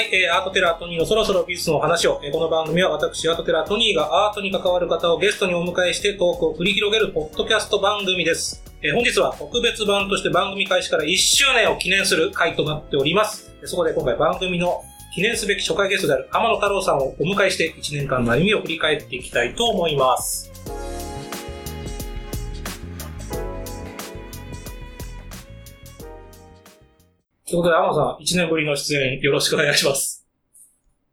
[0.00, 8.64] はい、えー、アートテラートニーのそろそろ美術のお話を、えー、この番組は私、アートテラートニーがアートに関わる方をゲストにお迎えしてトークを繰り広げるポッドキャスト番組です。
[8.80, 13.52] えー本日は特別版として番組開始から1周年を記念する回となっております。
[13.64, 14.82] そこで今回番組の
[15.14, 20.49] 記念すべき初回ゲストである天野太郎さんをお迎えして1年間の歩みを振り返っていきたいと思います。
[27.50, 30.24] ということで、天野さん、1年ぶりの出演よろしくお願いします。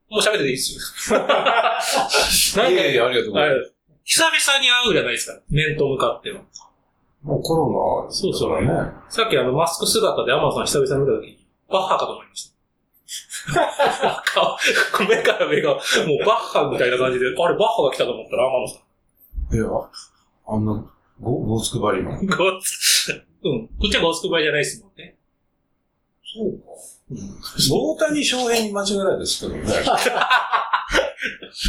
[0.09, 1.19] もう喋ってていいですよ。
[1.25, 3.73] なんかいやいや、ありがとうございます。
[4.03, 5.41] 久々に会うじゃないですか。
[5.49, 6.39] 面と向かっての。
[7.23, 8.69] もうコロナ、そうそうね。
[9.09, 12.53] さっきあの、マスク姿でアマゾン久々に見たときに、バッハかと思いまし
[13.53, 14.23] た。
[14.25, 14.57] 顔
[15.09, 15.81] 目から目が、もう
[16.25, 18.79] バッハみたいな感じで、あれ、バッハが来たと思ったら、天野さ
[19.51, 19.55] ん。
[19.55, 19.65] いや、
[20.47, 22.11] あんな、ご、ごつくばりの。
[22.11, 23.67] ゴーツ、うん。
[23.67, 25.16] こっちはゴースクバイじゃないですもんね。
[26.33, 26.67] そうか。
[27.71, 29.63] 大谷翔平に間違いないですけどね。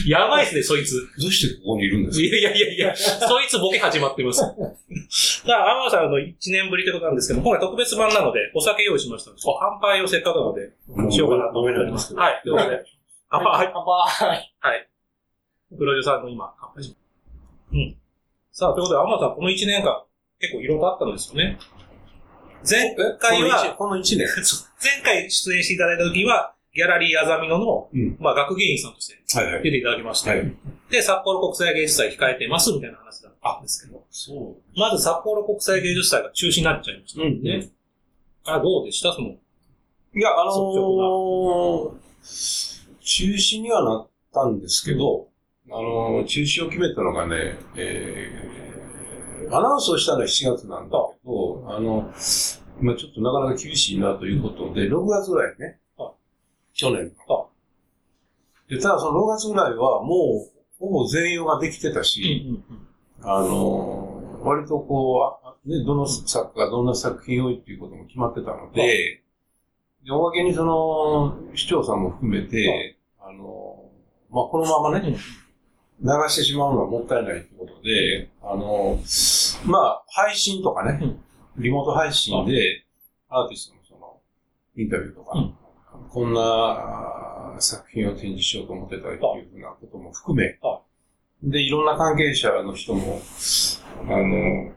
[0.07, 0.95] やばいっすね、そいつ。
[1.21, 4.43] どうしてここにいるんですいやいやいやいや、そいつボケ始まってます。
[4.43, 9.31] だから、天野さんの1年ぶりってことなんですけど、今回特別版なので、お酒用意しました。
[9.61, 12.21] 乾杯をせっかくなので、かしようかなと飲めないんですけど。
[12.21, 12.41] はい。
[12.43, 12.85] ということで、
[13.31, 13.71] 乾杯。
[13.73, 14.55] 乾杯。
[14.61, 14.89] はい。
[15.77, 16.97] プロデューサーの今、乾杯し
[17.73, 17.97] うん。
[18.53, 20.05] さあ、ということで、天野さん、この1年間、
[20.41, 21.59] 結構いろいろあったんですよね。
[22.69, 24.27] 前回は、この1年。
[24.83, 28.17] 前回出演していただいた時は、ギャラリーあざみ野の、うん。
[28.21, 29.63] まあ、学芸員さんとしてはいはい。
[29.63, 30.57] 出ていただきまして、はい。
[30.91, 37.69] で、札幌国際芸術祭控えてますみたいな話だったんですけど、そまず札幌国際芸術祭が中止になっちゃいましたうんね。
[38.45, 39.13] あ、どうでした？
[39.13, 39.39] その、う。
[40.19, 45.29] いや、あのー、中止にはなったんですけど、
[45.71, 48.78] あのー、中止を決めたのがね、えー、
[49.51, 52.13] アナウンスをしたのは7月なんだけど、あの、
[52.81, 55.79] まあちょっとなかなか厳しいなということで、6月ぐらいね。
[55.99, 56.13] あ、
[56.75, 57.47] 去年あ
[58.69, 62.63] で、ただその6月ぐらいはもう、ほぼ全容ができてたし、
[63.23, 69.23] あのー、割とこうあ、ね、どの作家がどんな作品をっていうことも決まってたので、
[70.05, 75.17] でおまけにその、市長さんも含めて、あのー、まあ、このままね、
[76.01, 81.17] 流してしまうのはもったいないということで、あのー、まあ、配信とかね、
[81.57, 82.85] リモート配信で、
[83.29, 84.21] アーティストのその、
[84.77, 85.55] インタビューとか、うん。
[86.09, 90.83] こんな作品を展示しようと思ってたりっていうふうなことも含めは、
[91.43, 93.21] で、いろんな関係者の人も、
[94.03, 94.73] あの、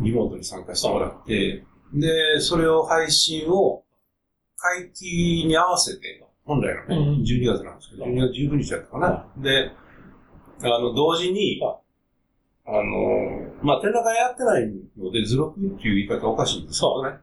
[0.00, 3.84] リモートに参加してもらって、で、それを配信を
[4.56, 9.26] 会期に合わせて、本来のね、うん12月なんですけど、12月19日だったかな。
[9.36, 9.70] で、
[10.62, 11.80] あの、同時には、
[12.66, 17.18] あの、まあ、展覧会やってないので、図録っていう言い方はおかしいんですけどね。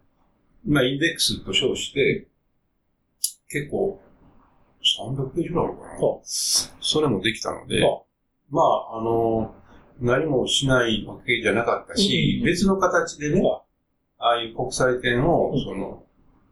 [0.65, 2.27] まあ、インデックスと称して、
[3.49, 4.01] 結構、
[4.81, 5.89] 300ページぐらいあるかな。
[5.89, 8.01] はそれもできたのでは、
[8.49, 9.53] まあ、あの、
[9.99, 13.63] 何もしないわけじゃなかったし、別の形でねは、
[14.19, 16.03] ああいう国際展をうん、その、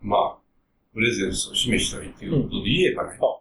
[0.01, 0.37] まあ、
[0.93, 3.39] プレゼンスを示したいということで言えばね、は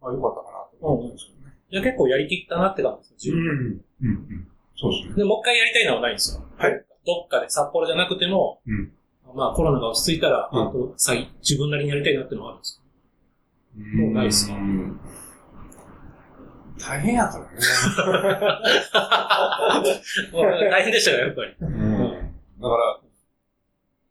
[0.00, 1.37] まあ、よかったかなと思うんですけど。
[1.37, 1.37] ね。
[1.70, 3.40] じゃあ結構やりきったなって感じですよ、うん。
[3.40, 3.50] うん。
[3.50, 4.48] うん。
[4.76, 5.14] そうですね。
[5.16, 6.44] で、もう一回やりたいのはないんですよ。
[6.56, 6.84] はい。
[7.06, 8.92] どっかで札幌じゃなくても、うん
[9.34, 12.82] まあコロナが落ち着いたら、うんあと再自分なりにやりたいなっていうのはあるんです
[13.76, 15.00] もうないっすかうん
[16.78, 17.50] 大変やからね。
[18.30, 18.62] か
[20.70, 21.54] 大変でしたよ、やっぱり。
[21.60, 21.88] うん
[22.60, 23.00] だから、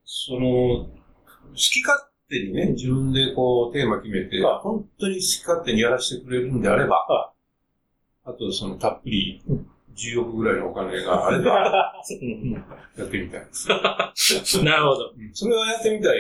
[0.03, 0.89] その、好
[1.55, 7.31] き勝手にね、自分でこう、テーマ決めて、はい本当に好き勝手にやらせてくれるんであれば、は
[8.27, 12.51] あとその、たっぷりうん、10億ぐらいのお金があれば、うん
[12.97, 13.69] やってみたいです。
[14.59, 15.13] う んなるほど。
[15.31, 16.19] それはやってみたい、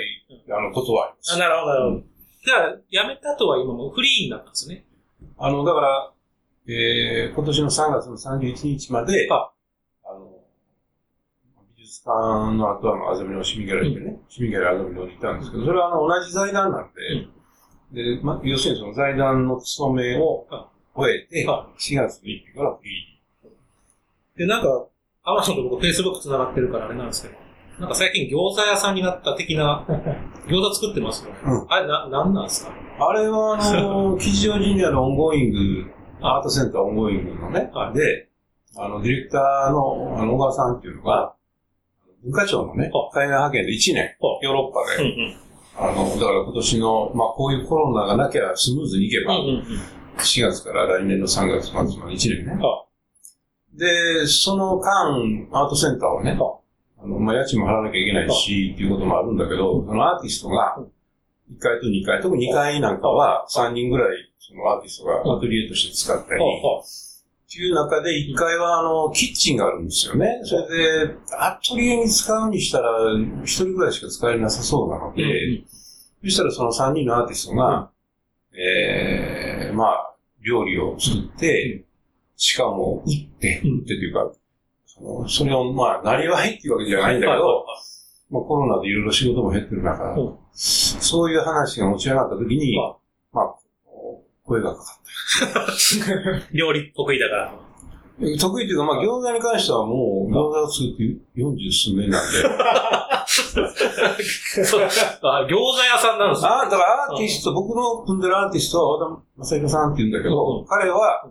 [0.49, 1.35] あの、ことはあります。
[1.35, 2.03] あなるほど、なるほど。
[2.45, 4.85] だから、辞めた後は今もうフリーになったんですよね。
[5.37, 6.13] あの、だから、
[6.69, 9.51] えー、今年の3月の31日まで、は
[10.05, 10.31] あの、
[11.75, 16.91] 美術館の後はあの、安住の市民ギャラリーでね、市民ギャラリー安住のにいたんですけど、それはあの、同じ財団なん
[17.91, 23.19] で、で、ま、要するにその財団の勤めをは終えて、は4月の1日からフリ
[24.37, 24.85] で、なんか、
[25.23, 27.35] アマゾンと僕、フェイスブック繋がってるからあれなんですけど、
[27.79, 29.85] なんか最近餃子屋さんになった的な、
[30.47, 31.37] 餃子作ってますよね。
[31.45, 32.71] うんあれ、な、なんなんですか？
[32.99, 33.05] ー。
[33.05, 35.91] あれはあの、吉祥寺にあるオンゴーイング、
[36.21, 38.27] アートセンターオンゴーイングのね、はいで、
[38.77, 41.33] あの、ディレクターの、あの、小川さんっていうのが、
[42.23, 45.35] 文化庁のねは、海外派遣で1年、はヨーロッパうんで、
[45.77, 49.23] あの、だから今年の、まあこういうコロナがなきゃスムーズにいけうん。
[49.25, 49.63] うば、んうんうん。
[50.23, 52.63] 4月から来年の3月末まで1年ね。
[52.63, 52.85] は
[53.73, 54.89] で、その間、
[55.51, 56.59] アートセンターをね、は
[56.99, 64.17] あの、まあ家賃も払わなきゃいけないし、っていうこともあるんだけど、そのアーティストがうん、1階と2階、特に2階なんかは3人ぐらい
[64.47, 70.39] そのアーティストがアトリエとして使ったり、っていう中で1階はあの、キッチンがあるんですよね。
[70.43, 75.63] それで、アトリエに使うにしたら、1人ぐらいしか使えなさそうなので、
[76.23, 77.89] そしたらその3人のアーティストが、
[78.53, 80.06] ええまあ、
[80.47, 81.83] 料理を作って、
[82.37, 84.31] しかも、売って、売ってというか、
[84.85, 87.65] そのそれを、まあ、なりわいっていうわけじゃないんだけど、
[88.29, 90.15] まあ、コロナでいろいろ仕事も減ってる中、
[90.53, 92.77] そういう話が持ち上がったときに、
[93.31, 93.55] まあ、
[94.43, 94.99] 声がかか
[95.45, 96.47] った。
[96.53, 97.53] 料理得意だから。
[98.39, 101.03] 得意っていうか、まあ、餃子に関してはもう、餃子を作って
[101.35, 102.37] 40数年なんで。
[105.21, 111.29] あ餃子屋さんなんですかあだからアーティスト、僕の組んでるアーティストは和田正宏さんって言うんだけど、彼は、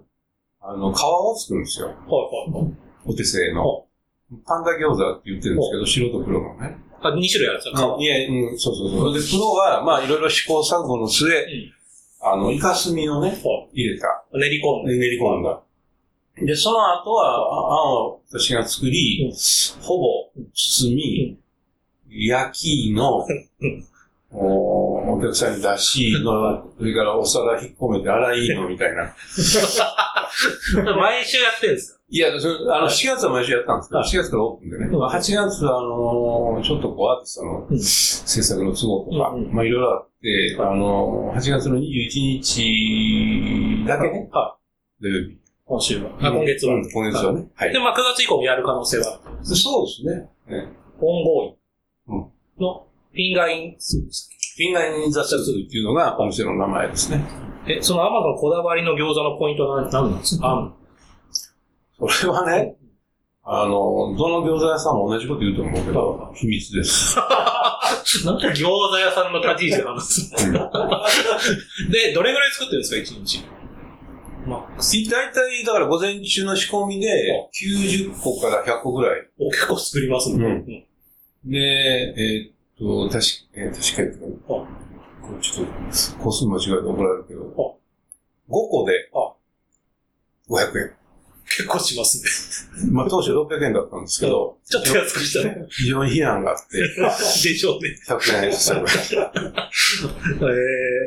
[0.62, 1.86] あの、皮を作るんですよ。
[1.88, 2.72] はいはいはい。
[3.06, 3.84] お手製の。
[4.44, 6.76] パンダ餃子って言ってるんですけど、白と黒のね。
[7.00, 7.96] あ、2種類あるんですか？
[8.00, 9.14] いえ、うん、そうそうそう。
[9.14, 11.28] で、黒は、まあ、いろいろ試行錯誤の末、
[12.22, 13.38] あの、イカスミをね、
[13.72, 14.24] 入れた。
[14.32, 14.90] 練り込んだ。
[14.92, 15.60] 練り込んだ。
[16.38, 19.32] で、その後は、あんを私が作り、
[19.80, 20.04] ほぼ
[20.52, 21.35] 包み、
[22.18, 23.26] 焼きの、
[24.32, 29.14] おお客さんに出しの、それからお皿引っ込めて洗いのみたいな。
[30.96, 31.96] 毎週やってるんですか？
[32.08, 34.86] いや、そあの、4月は毎週やったんですけど、4月からオープンでね。
[34.86, 41.82] 8月は、あのちょっとこう、アーティストの制作の都合とか、まあいろいろあって、あの8月の21
[42.42, 44.28] 日だけね、
[45.00, 45.38] 土曜日。
[45.64, 46.10] 今週は。
[46.20, 46.74] 今月は。
[46.74, 47.48] 今月はね。
[47.56, 47.72] はい。
[47.72, 50.28] で、まあ9月以降もやる可能性はそうですね。
[51.00, 51.56] オンゴーイ
[52.58, 54.36] のフィンガーインスーでしたっけ？
[54.64, 57.22] フィンガーインザスーっていうのがお店の名前ですね。
[57.68, 60.72] え、そのアマゾンこだわりの餃子のポイントは何なんですか？
[61.98, 62.76] それはね、
[63.42, 67.16] あの、どの餃子屋さんも同じこと言うと思うけど、秘密です。
[68.26, 70.30] なんか餃子屋さんの立ち位置なんです
[71.90, 73.44] で、どれぐらい作ってるんですか、一日？
[74.46, 79.20] まあ、大体、だから午前中の仕込みで、90個から100個ぐらい。
[79.40, 80.44] お、結構作りますね。
[80.44, 80.85] うん
[81.46, 81.58] で、
[82.16, 84.66] えー、っと、確か、えー、確かに、こ
[85.32, 87.78] れちょっと、個数間違えて怒られるけど、
[88.48, 89.10] 5個で、
[90.48, 90.92] 500円。
[91.48, 92.90] 結構しますね。
[92.90, 95.66] まあ当初600円だったんですけど、ちょっと安くしたね。
[95.70, 96.88] 非常に非難があって、で
[97.54, 97.96] しょうね。
[98.08, 98.74] 100円した。
[98.76, 98.80] え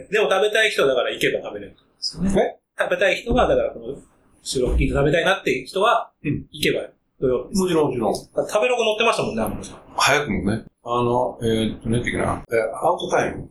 [0.09, 2.57] ー、でも食べたい人だから行けば食べれるんですよね。
[2.79, 4.01] 食べたい人は、だからこの
[4.41, 6.87] 収録聞いて食べたいなっていう人は、行けば
[7.19, 7.59] 土曜日。
[7.59, 8.15] もちろん、もちろん。
[8.15, 9.77] 食べログ載ってましたもんね、天野さん。
[9.95, 10.65] 早くもね。
[10.83, 13.49] あの、えー、っと、ね、的な、えアウトタイム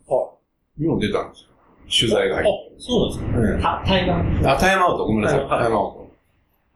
[0.79, 1.49] にも出たんですよ。
[1.89, 2.51] 取材が入って。
[2.51, 4.51] あ、そうなんですか、タイムアウト。
[4.51, 5.39] あ、タイムアウト、ごめんなさい。
[5.41, 6.11] タイムアウト。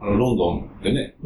[0.00, 1.16] あの、ロンドンでね、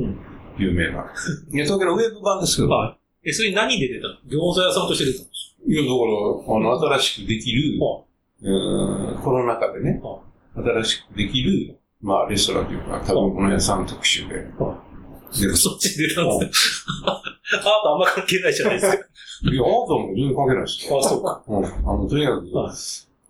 [0.59, 1.05] 有名な。
[1.51, 2.69] 東京のウェブ版ですけど。
[2.69, 3.29] はい。
[3.29, 4.15] え、それ何で出たの？
[4.29, 7.79] 餃子屋さんとして出たんですいや、だから、あの、新しくできる、
[8.43, 10.01] うん、コロナ禍でね、
[10.55, 14.45] 新しくできる、まあ、レストランというか、食べ物屋さん特集で、で
[15.33, 17.09] そっちに出たんですね。
[17.53, 19.05] アートあんま関係ないじゃないですか。
[19.43, 20.99] いや、アートも全然関係ないですよ。
[21.01, 21.43] あ、そうか。
[21.47, 21.65] うん。
[21.65, 22.47] あの、とにかく、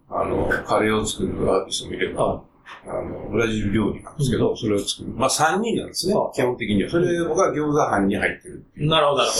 [0.09, 2.43] あの、カレーを作るアーティストもいれば、
[2.87, 5.09] あの、ブラジル料理なんですけど、それを作る。
[5.17, 6.91] まあ、3人なんですね、基本的には。
[6.91, 8.89] それが餃子班に入ってるっていう。
[8.89, 9.37] なるほど、なるほ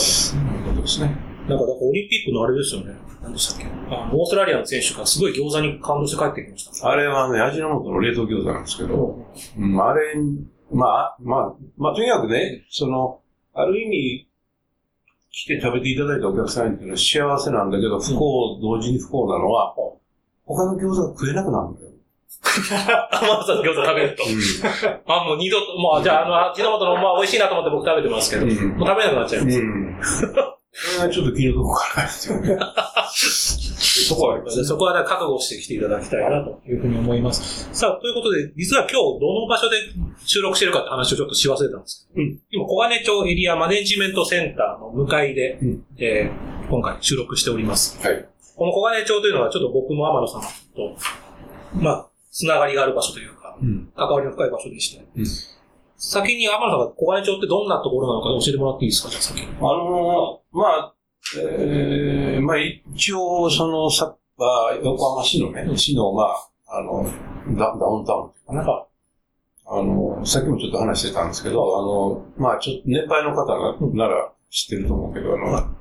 [0.65, 0.71] ど。
[0.71, 1.15] ことですね。
[1.47, 2.93] なんか、かオリンピックのあれですよね。
[3.21, 6.89] 何でしたっけあオーストラリアの選手がすごい餃子に感動して帰ってきました。
[6.89, 9.25] あれはね、味の素の冷凍餃子なんですけど、
[9.57, 10.15] うん、あれ
[10.71, 13.21] まあ、まあ、まあ、とにかくね、その、
[13.53, 14.27] ある意味、
[15.31, 19.75] 来て食べていただいたお客さんっていうのは幸せなんだけど、不幸、同時に不幸なのは、
[20.45, 21.91] 他の餃子が食えなくなるんだよ。
[23.11, 24.23] 天野さんの餃子食べると。
[24.23, 29.51] うん、 あ、もう二度と、もう、じゃあ、あの、味の素の、まあ、美味しいなと思って僕食べてますけど、うん、もう食べなくなっちゃいま
[30.03, 30.25] す。
[30.25, 32.55] うんそれはちょっと気の毒かなですよね。
[34.07, 37.67] そこは、そこは覚悟してきていただきたいなというふうに思います。
[37.73, 39.77] さあ、ということで、実は今日どの場所で
[40.23, 47.99] 収録してるかって話をちょっとし忘れたんですけど、うん、今、小金町エリアマネジメントセンターの向かいで、うん、えー、今回収録しております。
[48.05, 48.27] はい。
[48.55, 50.41] この小金町というのはちょっと僕も天野さん
[50.75, 50.95] と、
[51.73, 55.25] まあ、つながりがある場所というか、うん、関わりの深い場所でして、うん
[55.97, 59.47] 先に天野さんが小金町ってどんなところなのか教えてもらっていいですか、じゃあ先に。
[59.57, 60.93] あのー、まあ、
[61.39, 67.03] えー、まあ一応、その、さ、あ、横浜市のね、市の、まあ、あの、
[67.57, 68.61] ダダウンタウンっていうかな。
[68.61, 68.85] はい、
[69.65, 75.75] あの、さっきもちょっと話してたんですけど、あの、まあちょっと年配の方が、なら知ってると思うけど、あの、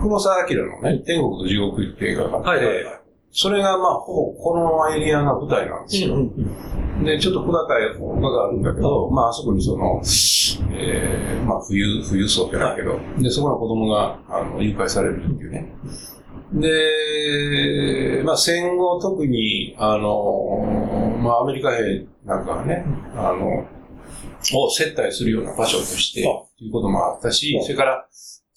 [0.00, 2.99] 黒沢明のね、天国と地獄っていう映画があって、はいはいはい、
[3.32, 6.14] それがまあ、ほぼこのエリアが舞台なんですよ。
[6.14, 6.32] うん
[6.98, 10.02] うん、で、ちょっと小高い丘があるんだけど、まあ、あそこにその、
[10.72, 15.72] えー、まあ、冬、冬層じゃないけど、で、そこの子供が、あの、誘拐されるっていうね。
[16.52, 22.84] で、まあ戦後特に、あの、まあアメリカ兵なんかはね、
[23.14, 23.68] あの、
[24.58, 28.06] を接待するような場所として、ということもあったし、それから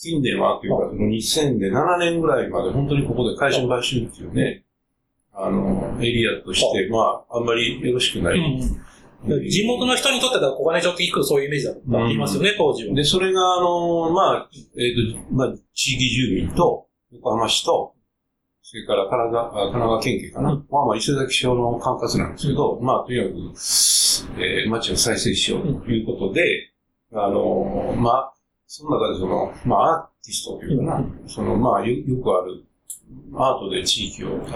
[0.03, 4.62] 近年はというか、その2000で7年ぐらいまで本当にここで会社買収っていうね、
[5.33, 8.39] あの、エリアとして、まあ、あんまりよろしくない。
[9.49, 12.93] 地元の人にとっては小金町って聞くとそういうイメージだったって言いますよね、当時は。
[12.93, 17.93] で、それが、あの、まあ、えっ、と、まあ、地域住民と、横浜市と、
[18.61, 20.51] それから神奈川、あ神奈川県警かな。
[20.51, 20.67] うん。
[20.69, 26.71] まあまあ、伊勢崎省の管轄なんですけど、まあ、とにかく、えー、町を再生しようということで、
[27.13, 28.33] あの、まあ、
[28.65, 32.65] その中でその、まあ、アーティストというかな、うその、まあよ、よくある、
[33.35, 34.51] アートで地域を起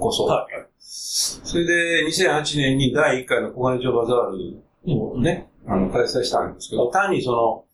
[0.00, 0.28] こそう。
[0.28, 0.46] は
[0.78, 7.64] それで、2008年に第1回の小金町バザールをね、あの、開催したんですけど、単にその、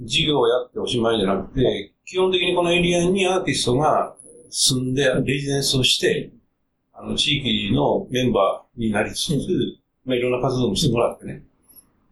[0.00, 4.14] 事業をやっておしまいじゃなくて、基本的にこのエリアにアーティストが
[4.50, 6.30] 住んで、レジデンスをして、
[6.92, 9.32] あの、地域のメンバーになりつつ、
[10.04, 11.42] まあ、いろんな活動もしてもらってね。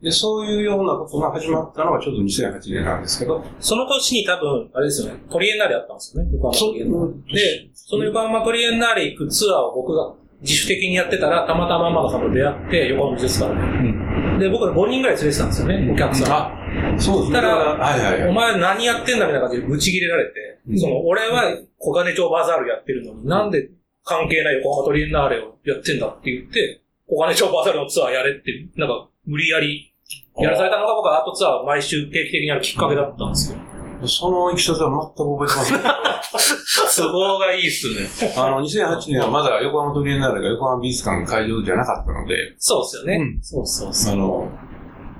[0.02, 7.34] で、そういうようなことが始まったのがちょうど2008年なんですけど、その年に多分、あれですよね、トリエンナーレあったんですよね、横浜トリエンナーレ。
[7.34, 14.38] で、その横浜トリエンナーレ行くツアーを僕が自主的にやってたら、たまたまママさんと出会って、横浜美術館うん。
[14.38, 14.44] で。
[14.46, 16.32] で、僕ら5人ぐらい連れてたんですよね、お客さん。
[16.32, 17.34] あ、そうですね。
[17.36, 18.28] たらはいはいはい。
[18.28, 23.70] お前何やってんだみたいな感じでブチ切れられて、うんその、俺は小金町バザールやってるのに、なんで
[24.04, 29.92] 関係ない横浜トリエンナーレをやってんだって言って、小金町バザールのツアーやれって、なんか無理やり
[30.38, 33.58] やらされたのが僕はアートツアーを毎週定期的にやるきっかけだったんですよ。
[34.06, 35.80] そのいきさつは全く覚えてません。
[37.08, 38.32] 都合がいいっすね。
[38.36, 43.16] あの、2008年はまだ横浜トリエンナーレが横浜美術館の会場じゃなかったので、そうですよね。
[43.16, 44.12] うんそうそうそう。
[44.14, 44.50] あの、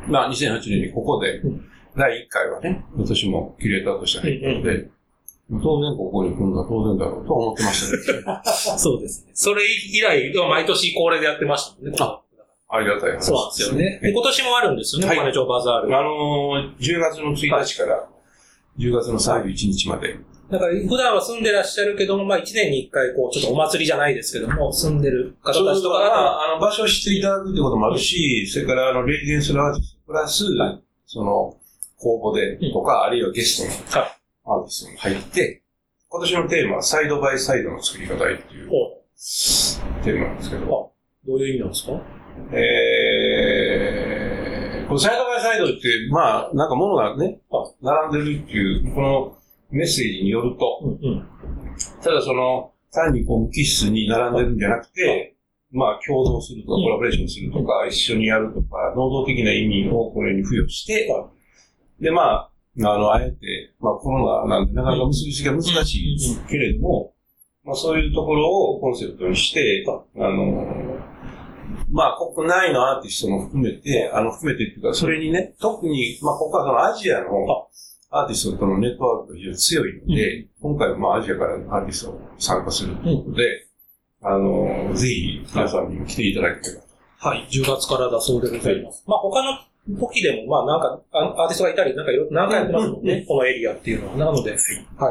[0.09, 1.65] まあ、2008年にここでうん、
[1.97, 4.89] 第1回はね、私もキュレーターとして入ったので、
[5.49, 8.43] 当然ここに来るのは当然だろうと思ってましたけど、
[8.79, 9.31] そうですね。
[9.33, 11.97] それ以来、毎年恒例でやってましたね。
[12.01, 12.21] あ
[12.77, 14.01] ありがたい話そうなんですよね。
[14.03, 15.17] で今年もあるんですよね、はい。
[15.19, 15.97] バザール。
[15.97, 18.09] あのー、10月の1日から
[18.79, 20.17] 10月の31日まで、
[20.51, 30.83] だから普段は住んでらっしゃるけども、まあ一年に一回こう、ちょっとお祭りじゃないですけども、住んでる方たちとかが、あの、場所を知っていただくってこともあるし、それから、あの、レジデンスのアーティストプラス、はい。
[31.07, 31.57] その、
[31.99, 34.13] 公募でとか、あるいはゲストのはい。
[34.45, 35.63] アーティストが入って、
[36.09, 39.03] 今年のテーマはサイドバイサイドの作り方へっていうほ
[40.05, 42.01] テーマなんですけど、どういう意味なんですか？
[42.53, 45.75] えー、このサイドバイサイドって、
[46.11, 49.39] まあ、なんか物がねは、並んでるっていう、この
[49.71, 51.27] メッセージによると、うんうん。
[52.03, 55.37] ただその、単にこう無機質に並んでるんじゃなくて、
[55.73, 56.83] まあ共同するとか、うん。
[56.85, 61.31] コラボレーションするとか、一緒にやるとか、能動的な意味をこれに付与して、は
[62.01, 67.15] で、まあ、あの、あえて、まあコロナなんでなかなか結びつきが難しいけれども、
[67.65, 69.85] まあそういうところをコンセプトにして、
[70.17, 70.96] あの、
[71.91, 77.29] まあ国内のアーティストも含めて、あの、含めてっていうか、それにね、特に、まあここはそのアジアの
[78.11, 83.67] アーティストとのネットワークが非常に強いので、今回はまあアジアからのアーティストを参加するということで、
[84.23, 86.87] あの、ぜひ皆さんにも来ていただければと。
[87.19, 89.05] はい、10月からだそうでございます。
[89.07, 89.59] まあ他の
[89.99, 93.07] 時でも、まあなんか、あアーティストがいたり、なんか何回やってますもんうん。
[93.07, 94.17] ね、このエリアっていうのは。
[94.17, 94.59] なので、はい、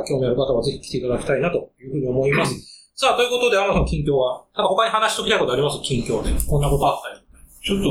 [0.07, 2.74] 興味ある方はぜひ来ていただきたいなというふうに思います。
[2.97, 5.81] さあ、ということで、天野さん近況は、なんか他に話しときたいことあります？
[5.81, 6.31] 近況で。
[6.47, 7.25] こんなことあったり。
[7.61, 7.83] ちょっ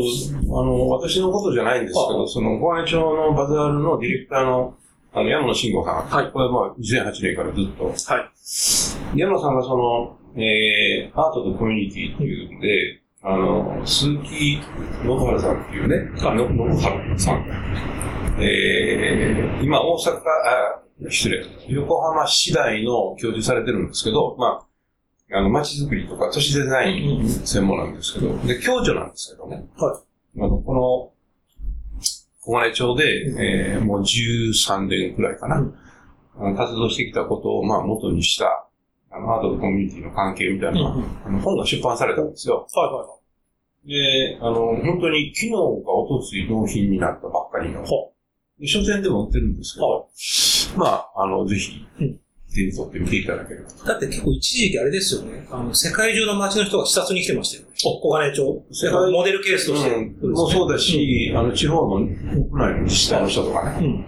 [0.49, 4.75] と、あの、私のことじゃないんですけあど、その、小金町のバザールのディレクターの、
[5.13, 6.07] あの、山野慎吾さん。
[6.09, 7.85] はいこれはまあ、2008年からずっと。
[7.85, 9.19] はい。
[9.19, 14.61] 山野さんがその、えー、アートとコミュニティっていうんで、あの、鈴木信
[15.05, 17.45] 原さんっていうね、あの、信原さん。
[18.41, 24.67] えー、今、大阪、あ、失礼、横浜市大の教授されてるんですけど、まあ、
[25.33, 29.67] あの、街づくりとか都市デザイン専門なんですけど、で、教授なんですけどね。
[29.77, 30.03] は
[30.37, 31.13] あの、この、
[32.41, 35.75] 小金町で、えーもう13年くらいかな、うん。
[36.37, 38.67] あの活動してきたことを、まあ、元にした、
[39.11, 41.05] あの、アートとコミュニティの関係みたいな、うんうん。
[41.25, 42.67] あの本が出版されたんですよ。
[42.75, 43.15] はいは
[43.87, 47.89] で、あの、本当に昨日かおとつい納品になったばっかりの、は。
[48.59, 50.09] で書店でも売ってるんですけど、
[50.77, 52.21] まあ、あの、ぜひうん、
[52.55, 53.69] 手に取ってみていただければ。
[53.85, 55.47] だって結構一時期あれですよね。
[55.51, 57.75] あの、世界中の街の人が視察に来てましたよね。
[57.83, 58.65] 小金町。
[58.71, 59.91] 世界モデルケースとして。
[59.91, 62.15] うん、もうそうだし、あの、地方の国
[62.53, 64.07] 内の自治体の人とかね、うん。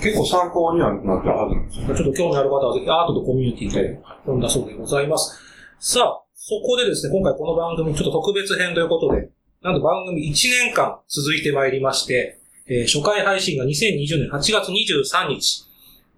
[0.00, 1.96] 結構参考にはなってるはずなんですよ。
[1.96, 5.38] ちょっと興味ある方はぜひアートとコミュニティで読んだそうでございます。
[5.78, 9.30] さあ、そこでですね、今回この番組ちょっと特別編ということで、
[9.62, 10.34] なんと番組1
[10.66, 15.71] 年間続いてまいりまして、えー初回配信が2020年8月23日。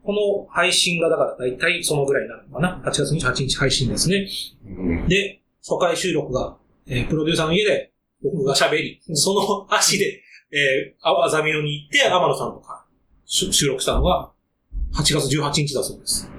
[0.05, 4.29] この配信がだから大体そのぐらいになるのかな？8月28日配信ですね。
[4.67, 5.09] うん。
[5.09, 6.57] で、初回収録が、
[6.87, 7.91] えープロデューサーの家で
[8.23, 10.21] 僕が喋り、その足で、
[10.53, 12.85] えー、あ、あざみ野に行って、天野さんとか
[13.25, 14.31] し収録したのが
[14.95, 16.31] 8月18日だそうです。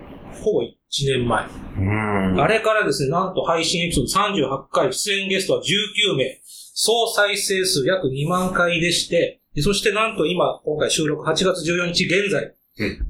[0.44, 0.70] ほぼ1
[1.18, 1.46] 年前。
[1.80, 2.40] うん。
[2.40, 12.54] あれからですね、なんと配信エピソード38回、出演ゲストは19名、総再生数約2万回でして、でそしてなんと今、今回収録8月14日現在、うん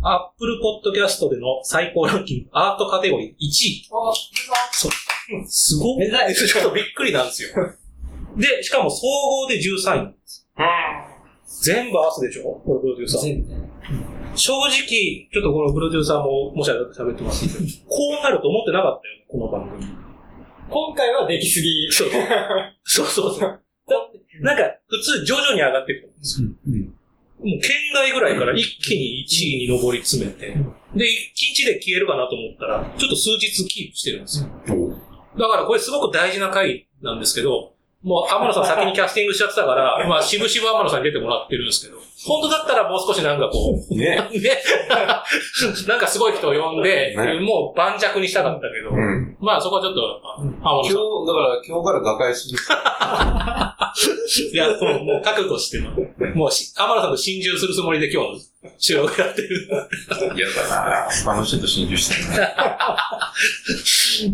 [0.03, 3.87] アップルポッドキャストでの最高ランキング、アートカテゴリー1位。
[3.89, 4.91] おそう。
[5.47, 6.05] すごい。
[6.07, 7.49] ちょっとびっくりなんですよ。
[8.37, 10.47] で、しかも総合で13位なんです。
[11.63, 12.61] 全部合わせでしょ？
[12.63, 13.21] これプロデューサー。
[13.21, 13.57] 全部ね。
[14.35, 14.69] 正直、
[15.33, 19.83] ちょっとこのプロデューサーも、もしあれだったら喋ってますけど、こうなると思ってなかったよ、この番組。
[20.69, 21.91] 今回はできすぎ。
[21.91, 22.09] そう
[22.83, 23.39] そうそうそう。
[23.89, 26.49] だってなんか、普通徐々に上がっていくと思うんですよ。
[26.67, 26.94] うん。
[27.45, 30.57] もう県外ぐらいから一気に1位に上り詰めて、で、1
[31.35, 34.49] 日で消えるかなと思ったら、ちょっと数日キープしてるんですよ。
[35.35, 44.15] おだからこれすごく大事な回なんですけど、もう天野さん先にキャスティングしちゃってたから、 まあ、渋々天野さんに出てもらってるんですけど、本当だったらもう少しなんかこう、ね。
[44.33, 44.61] ね、
[45.87, 49.37] なんかすごい人を呼んで、ねもう盤石にしたかったけど、うん。
[49.39, 50.01] まあそこはちょっと、
[50.39, 51.25] 天今日、野さん。
[51.25, 52.57] だから今日から瓦解する。
[54.51, 55.85] いや、もうもう覚悟してる。
[56.35, 59.69] もうし、天野さんと心中するつもりで今日収録やってる。
[60.35, 60.67] 嫌だ
[61.05, 62.35] な他の人と心中してるね。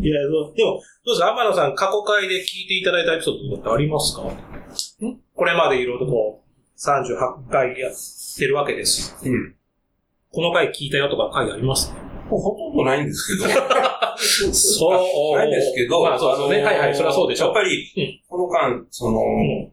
[0.07, 1.31] いや、そうでも、どうですか？
[1.31, 4.23] 天野さん、過去回で聞いていただいたエピソードとかってありますか？
[5.35, 7.93] これまでいろいろとこう、38回やっ
[8.37, 9.31] てるわけですよ。
[9.31, 9.55] うん。
[10.31, 11.91] この回聞いたよとか回あります？
[11.91, 12.01] もう
[12.39, 13.49] ほとんどないんですけど。
[14.53, 16.03] そうないんですけど。
[16.03, 16.63] まあそうですね。
[16.63, 17.47] はいはい、それはそうでしょう。
[17.47, 19.71] やっぱりうん、この間、その、ん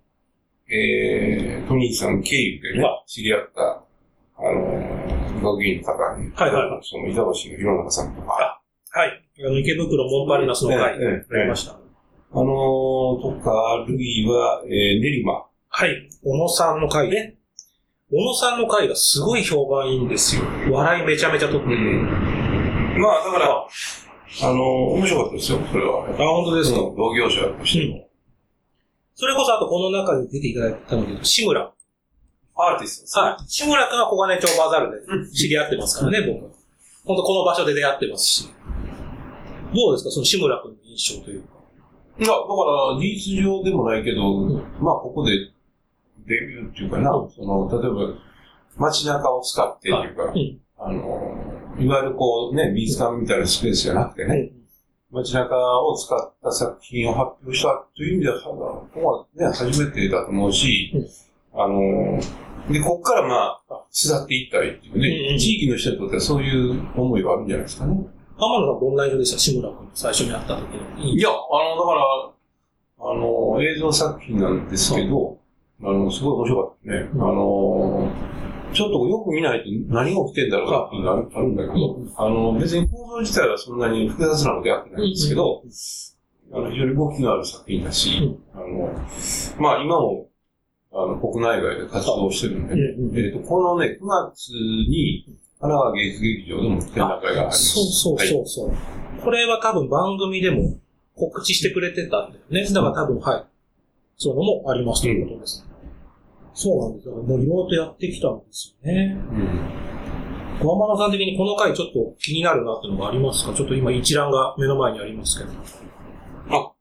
[0.71, 3.83] えー、トニーさん経由でねは、知り合った、
[4.39, 9.25] あの、学芸員の方に、はいはいはその、板橋の弘中さんとか、はい。
[9.47, 11.73] あの、池袋モンパルナスの回、ええええありました。
[11.73, 11.77] あ
[12.35, 15.47] のー、とか、あるいは、えー、練馬。
[15.69, 16.09] はい。
[16.23, 17.37] 小野さんの回ね。
[18.11, 20.43] 小野さんの回がすごい評判いいんですよ。
[20.71, 22.38] 笑いめちゃめちゃ取ってる。
[22.99, 23.67] まあ、だから、
[24.43, 24.59] あのー、
[24.95, 26.05] 面白かったですよ、それは。
[26.05, 26.79] あ、本当ですか？
[26.79, 28.09] 同業者としても。
[29.15, 31.73] それこそ、あとこの中に出ていただいたので、志村。
[32.61, 33.45] アーティストはい。
[33.49, 36.53] 志村君は小金町バザールで知り合ってますからね、僕。
[37.05, 38.49] 本当この場所で出会ってますし。
[39.75, 41.49] どうですか、その志村君の印象というか。
[42.19, 45.33] いや、だから、事実上でもないけど、んまあ、ここで
[46.27, 48.19] デビューっていうかな、うんその、例えば、
[48.77, 51.18] 街中を使ってっていうか、うんあの、
[51.79, 54.51] いわゆるこうね、美術館みたいなスペースじゃなくてね、
[55.11, 60.93] 街中を使った作品を発表したという意味では、ここはね、初めてだと思うし、
[61.55, 62.21] あの、
[62.71, 67.95] で、ここからまあ、巣立っていったりっていうね、地域の人にとってはそういう思いはあるんじゃないですかね。
[68.37, 69.39] 浜野さんどんな印象でした？
[69.39, 72.05] 志村君最初に会った時の印いや、あの、だから、
[73.01, 75.39] あの、映像作品なんですけど、
[75.83, 77.09] あの、すごい面白かったね。
[77.15, 77.23] うん。
[77.23, 78.09] あの、
[78.73, 81.57] ちょっとよく見ないと何が起きてんだろうなっていうのがあるん。
[81.57, 85.63] だけど、うあの、別に構造自体はそんなに複雑なことやってないんですけど、
[86.53, 88.61] あの、非常に動きのある作品だし、うん。
[88.61, 88.93] あの、
[89.59, 90.29] まあ今も、
[90.93, 95.25] あの、国内外で活動してるんで、えっ、と、このね、9月に、
[95.61, 97.75] 神奈川芸術劇場でも展覧会があります。
[97.75, 100.79] そうそうそうそう、これは多分番組でも
[101.17, 102.65] 告知してくれてたんだよね。
[102.65, 103.45] だから多分、はい。
[104.17, 105.68] そういうのもありますということです。
[106.59, 107.15] そうなんですよ。
[107.15, 109.17] もういろいろとやってきたんですよね。
[109.31, 109.89] うん
[110.61, 113.55] 小浜野さん的にこの回ちょっと気になるなっていうのがありますか？
[113.55, 115.51] ちょっと今一覧が目の前にありますけど。
[115.51, 116.73] あ、だから、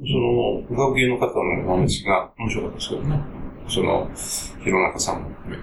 [0.00, 3.20] その、学芸の方のお話が面白かったですけどね。
[3.68, 4.08] その、
[4.64, 5.62] 弘中さんも含めて。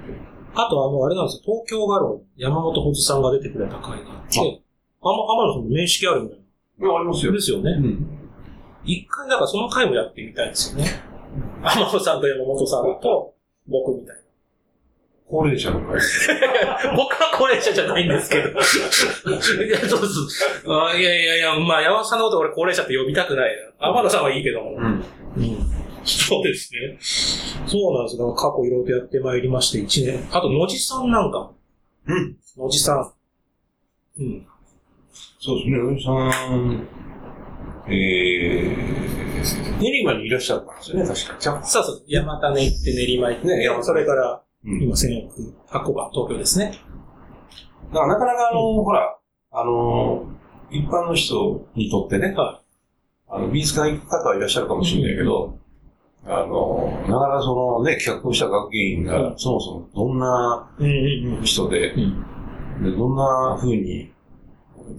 [0.54, 1.42] あとあの、あれなんですよ。
[1.66, 4.44] 東京画廊、山本穂さんが出てくれた回があって、あ
[5.02, 6.42] ま、天野さんと面識あるみたいい
[6.84, 7.26] や、ありますな。
[7.28, 7.34] よ。
[7.34, 7.72] ですよね。
[7.72, 8.08] うん。
[8.86, 10.86] 一回、だからその回もやってみたいですよね。
[11.64, 13.34] 天野さんと山本さんと
[13.68, 14.22] 僕みたいな。
[15.30, 16.00] 高齢者の会。
[16.96, 18.50] 僕は高齢者じゃないんですけど。
[18.50, 18.54] い
[19.70, 20.46] や、そうです。
[20.66, 23.90] あいやいやいや、まあ、山本さんのこと俺高齢者って呼びたくないな。
[23.90, 24.78] 天野さんはいいけども。
[24.78, 24.84] うん。
[24.84, 25.04] うん。
[26.06, 26.98] そうですね。
[27.68, 28.34] そうなんですよ。
[28.34, 30.30] 過去いろいろとやってまいりまして、1年。
[30.32, 31.52] あと、野地さんなんか。
[32.08, 32.38] うん。
[32.58, 33.12] 野地さん。
[34.20, 34.48] うん。
[35.40, 36.88] そうですね、おじさん、
[37.88, 39.27] えー、
[39.80, 41.36] 練馬にいらっしゃったんですよね、確か。
[41.40, 42.04] じゃあ、そうそう。
[42.08, 44.82] 山種行って練馬行って、ねそれから、うん。
[44.84, 46.74] 今、千億、箱場、東京ですね。
[47.94, 49.18] だからなかなかあの、ほら、
[49.52, 50.26] あの、
[50.70, 52.62] 一般の人にとってね、は
[53.30, 55.58] あの、美術館行く方はいらっしゃるかもしれないけど、
[56.26, 60.88] あの、なかなかそのね、企画をした学芸員が、うんそもそもどんなうん
[61.38, 62.26] うん人で、うん。
[62.84, 64.12] でどんな風に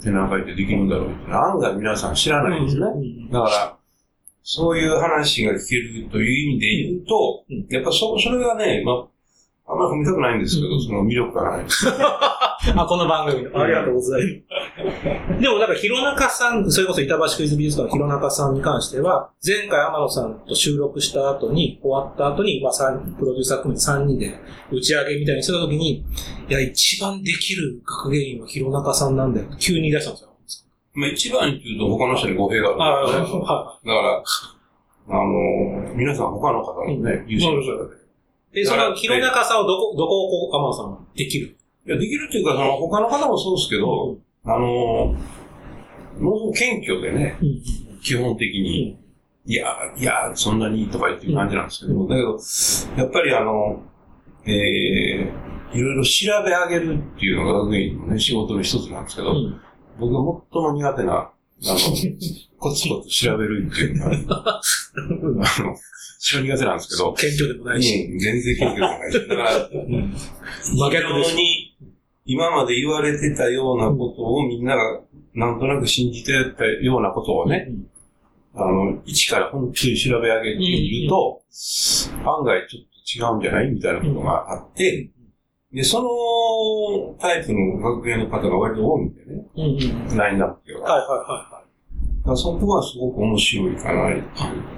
[0.02, 2.86] 展覧会ってできるんだろうって案外皆さん知らないんですね。
[2.86, 3.77] うんだから、
[4.50, 8.92] そういう話が聞けるという意味で言うと、うんやっぱそそれがね、ま
[9.66, 11.84] あ、あんまり褒めたくないんですけど、うんその魅力がないです。
[11.92, 13.60] あ、この番組の。
[13.60, 15.36] ありがとうございます。
[15.42, 24.34] でもなんか、弘中さん、それこそ板橋クイズ美術館の弘中さんに関しては、前回天野さんと収録した後に、終わった後に、まあ、三プロデューサー組3人で
[24.72, 25.98] 打ち上げみたいにしてた時に、
[26.48, 29.46] いや、一番できる学芸員は弘中さんなんだよ。
[29.58, 30.27] 急に言い出したんですよ。
[30.98, 33.08] まあ一番っていうと他の人に語弊がある。
[33.08, 34.22] あだから、
[35.10, 37.88] あの、皆さん他の方のね、優秀な方
[38.52, 38.62] で。
[38.62, 41.56] で、その弘中さんをどこ、どこをこう、天野さんはできる？
[41.86, 45.14] いや、できるっていうか、その他の方もそうですけど、あの、
[46.18, 47.62] ものすごく謙虚でね、うん
[48.02, 48.98] 基本的に。
[49.46, 52.38] いや、いや、そんなにとか言っていう感じなんですけど、だけど、
[53.02, 53.82] やっぱりあの、
[54.44, 59.60] えー、いろいろ調べ上げるっていうのが学芸員のね、仕事の一つなんですけど、うん
[59.98, 60.18] 僕が
[60.52, 61.74] 最も苦手な、あの、
[62.58, 64.60] コツコツ調べるっていうのが、あ
[65.62, 65.76] の、
[66.20, 68.04] 一番苦手なんですけど、謙虚でもないし。
[68.04, 69.28] うん全然謙虚じゃないし。
[69.28, 69.70] だから、
[70.90, 71.76] 逆に、
[72.24, 75.00] 今まで言われてたようなことをみんなが
[75.34, 77.70] なんとなく信じてたようなことをね、
[78.54, 81.42] あの、一から本当に調べ上げてみると、
[82.26, 83.70] 案外ちょっと違うんじゃない？
[83.70, 85.08] みたいなことがあって、
[85.72, 89.62] で、そのタイプの学芸の方が割と多いんでね、うん
[90.10, 90.16] うん。
[90.16, 90.94] ラインナップが。
[90.94, 91.64] はいはいはいは
[92.30, 94.14] らそこはすごく面白いかな。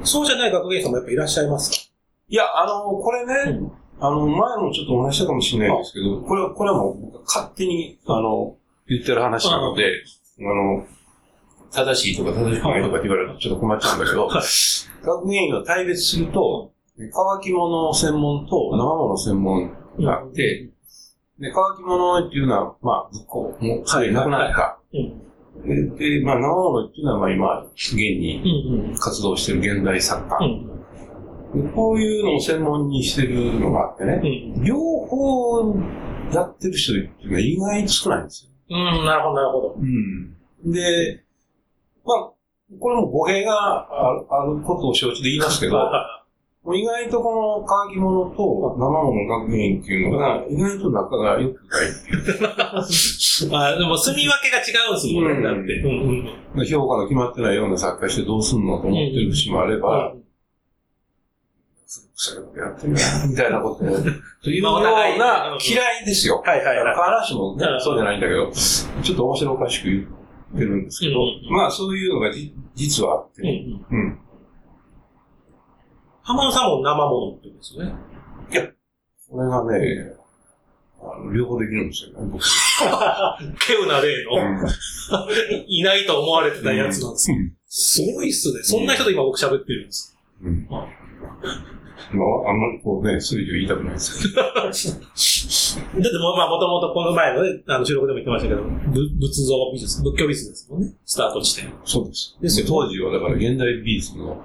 [0.05, 1.77] そうじゃない学芸員さんもやっぱいらっしゃいますか？
[2.29, 3.61] いや、あの、これね、
[3.99, 8.57] あの、前もちょっとお話ししたかもしれないんですけど、これは、これはもう勝手に、あの、
[8.89, 9.85] 言ってる話なので、
[10.39, 10.87] あの、
[11.73, 20.70] 正しいとか正しくないとかって言われるとちょっと困っちゃうんだけど、学芸員は対別すると、乾き物専門と生物専門があって、
[21.41, 24.79] で、乾き物っていうのは、まあ、ぶっこ、もうすでになくなった。
[24.93, 25.97] うん。
[25.97, 28.95] で、でまあ、生物っていうのは、まあ今、現に。
[28.99, 30.39] 活動してる現代作家。
[30.39, 31.63] うん。
[31.63, 34.21] でこういうのを専門にしてるのがあってね、
[34.57, 34.65] うん。
[34.65, 35.75] 両方
[36.33, 38.51] やってる人っていうのは意外に少ないんですよ。
[38.71, 39.77] うん、なるほど、なるほど。
[39.81, 40.37] うん。
[40.71, 41.25] で、
[42.05, 42.31] まあ、
[42.79, 45.91] これも語弊があるあることを承知で言いますけど、
[46.63, 53.57] もう意外とこの乾き物と生物の学園っていうのが、意外と仲が良くないっていう。
[53.57, 55.73] あでも、住み分けが違うんですもんね、うんだって。
[55.81, 56.67] うんうん。
[56.67, 60.13] 評価の決まってないような作家してどうすんのと思ってる節もあれば、
[62.23, 63.97] それをやってみようみたいなことを、
[64.45, 66.43] というような嫌いですよ。
[66.45, 66.95] はいはいはい。
[66.95, 70.07] 話もねうんそうじゃないんだけど、ちょっと面白おかしく言
[70.57, 73.41] ってるんですけど、うんまあそういうのがじ実はあって。
[73.43, 74.20] うん。
[76.31, 77.95] 浜野さんも生ものって言うんですよね。
[79.29, 80.13] これがね、
[81.03, 82.45] あの両方できるんですよね、僕。
[83.67, 84.69] 稀有な例の、うん
[85.67, 87.37] いないと思われてたやつなんですよ。
[87.67, 88.63] すごいっすね。
[88.63, 90.17] そんな人と今僕喋ってるんです。
[90.43, 90.67] うん。
[90.71, 94.43] まあ、あんまりこうね、それ以上言いたくないですけど。
[94.43, 100.93] だっても、まあ、もともとこの前のね、あの収録でも言ってましたけど、ぶ仏像美術、仏教美術ですもんね。
[101.05, 101.73] スタート地点。
[101.85, 102.37] そうです。
[102.41, 104.45] ですよね当時はだから現代美術の、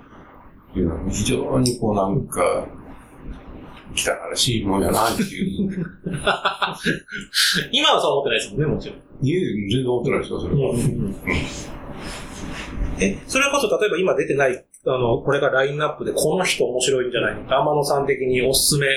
[0.79, 2.67] いうのは非常にこうなんか、
[3.97, 5.85] 汚らしいもんやなっていう。
[7.71, 8.97] 今はそう思ってないですもんね、もちろん。
[9.25, 10.73] いえ、全然思ってないですよ、それは。
[12.99, 18.87] え、それこそ例えば今出てない、あの、これがラインナップでこの人面白いんじゃないのか、天野さん的におすすめ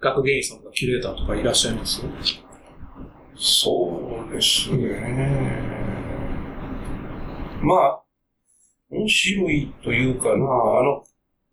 [0.00, 2.00] 学芸員さんとかキュレーターとかいらっしゃいます？
[3.36, 5.78] そうですね。
[7.62, 8.02] まあ、
[8.90, 10.38] 面白いというかな、あ
[10.82, 11.04] の、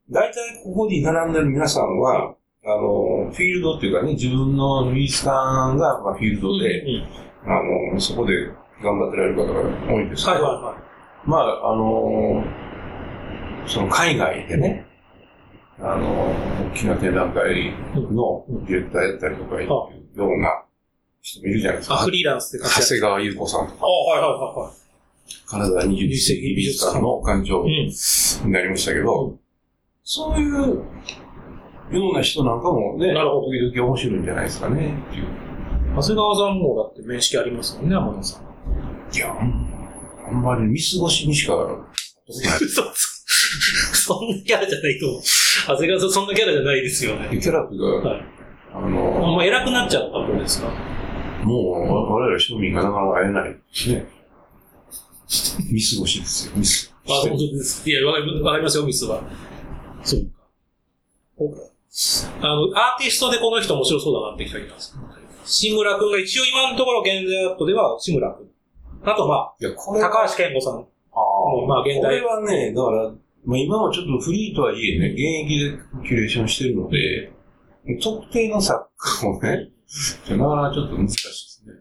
[0.10, 8.34] 大体ここに並んでる皆さんは、あの、フィールドっていうかね、自分の美術館が、まあ、フィールドで、うんうんあの、そこで
[8.82, 9.62] 頑張ってられる方が
[9.94, 10.78] 多いんですけど、はいはいは
[11.26, 12.44] まあ、あの、
[13.68, 14.86] その海外でね、
[15.80, 16.34] あの、
[16.72, 20.64] 大きな展覧会のディレクターやったりとかいうような
[21.22, 22.12] 人もいるじゃないですかフ。
[22.12, 24.72] リーランスで長谷川優子さんとか、あ、はいはいは
[25.48, 27.88] 金沢21世紀美術館の館長いはい。
[27.88, 28.48] うん。
[28.48, 29.38] になりましたけど、
[30.08, 30.54] そういう
[31.92, 35.26] ような人なんかもね、なるほど時々面白いんじゃないですかね、っていう。
[35.96, 39.16] 長谷川さんもだって面識ありますもんね、天野さん。
[39.16, 39.36] いや、
[40.28, 41.56] あんまり見過ごしにしか、
[42.28, 45.22] 嘘つそんなキャラじゃないと思う。
[45.68, 47.30] 長谷川さんそんなキャラじゃないですよね。
[47.42, 48.26] キャラというか、はい。
[48.76, 50.70] あもの、う偉くなっちゃったことですか？
[51.44, 53.58] もう我我々庶民がなかなか会えないね。
[55.72, 56.94] 見過ごしですよ、ミス。
[57.08, 57.90] あ、本当です。
[57.90, 59.22] いや、わかりわかりますよ、ミスは。
[60.06, 61.60] そうか。
[62.42, 64.96] あの、アーティストでこの人面白そうだなって人います。
[65.46, 68.50] 志村くんが一応今のところ現在アットでは志村くん。
[69.04, 70.74] あとまあ、高橋健吾さん。
[70.74, 73.12] あもうまあ現代これはね、だから、
[73.46, 77.32] まあ、今はちょっとフリーとはいえね、現役でキュレーションしてるので、
[78.02, 79.70] 特定の作家をね、
[80.32, 81.74] なかなかちょっと難しいですね。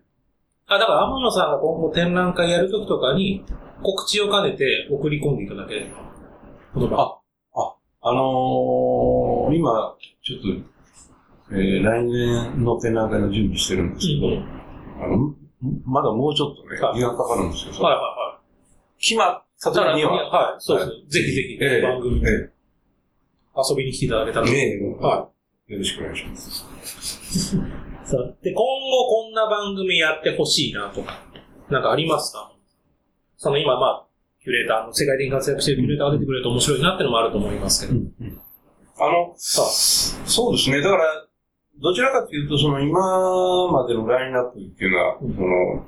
[0.66, 3.44] あ、だから天野さんが今後展覧会やるときとかに
[3.82, 6.04] 告知を兼ねて送り込んでいただければ。
[6.76, 7.23] 言葉。
[8.06, 10.40] あのー、今、ちょっ
[11.48, 14.42] と、えー、来年の展覧会の準備してるんですけど、
[15.02, 15.34] あの、
[15.86, 17.72] まだもうちょっとね、はい時間かかるんですよ。
[17.82, 18.40] はいは
[19.00, 19.94] 決まったいはい。
[19.94, 20.90] 時には、はい、そうです。
[21.08, 22.28] ぜひぜひ、ええ番組にえ
[23.56, 24.48] 遊びに来ていただけたら。
[24.48, 25.30] えねえは
[25.68, 26.66] よろしくお願いします。
[28.04, 28.64] そうで、今後
[29.08, 31.22] こんな番組やってほしいなとか、
[31.70, 32.52] なんかありますか？
[33.38, 34.06] その今まあ、
[34.44, 37.98] キュレーターの、世界的に活躍してるキュレーターが出てくれると面白いなってのもあると思いますけど。
[39.00, 40.82] あの、さあ、そうですね。
[40.82, 41.04] だから、
[41.80, 45.86] どちらかというと、その今までのラインナップっていうのは、うんその、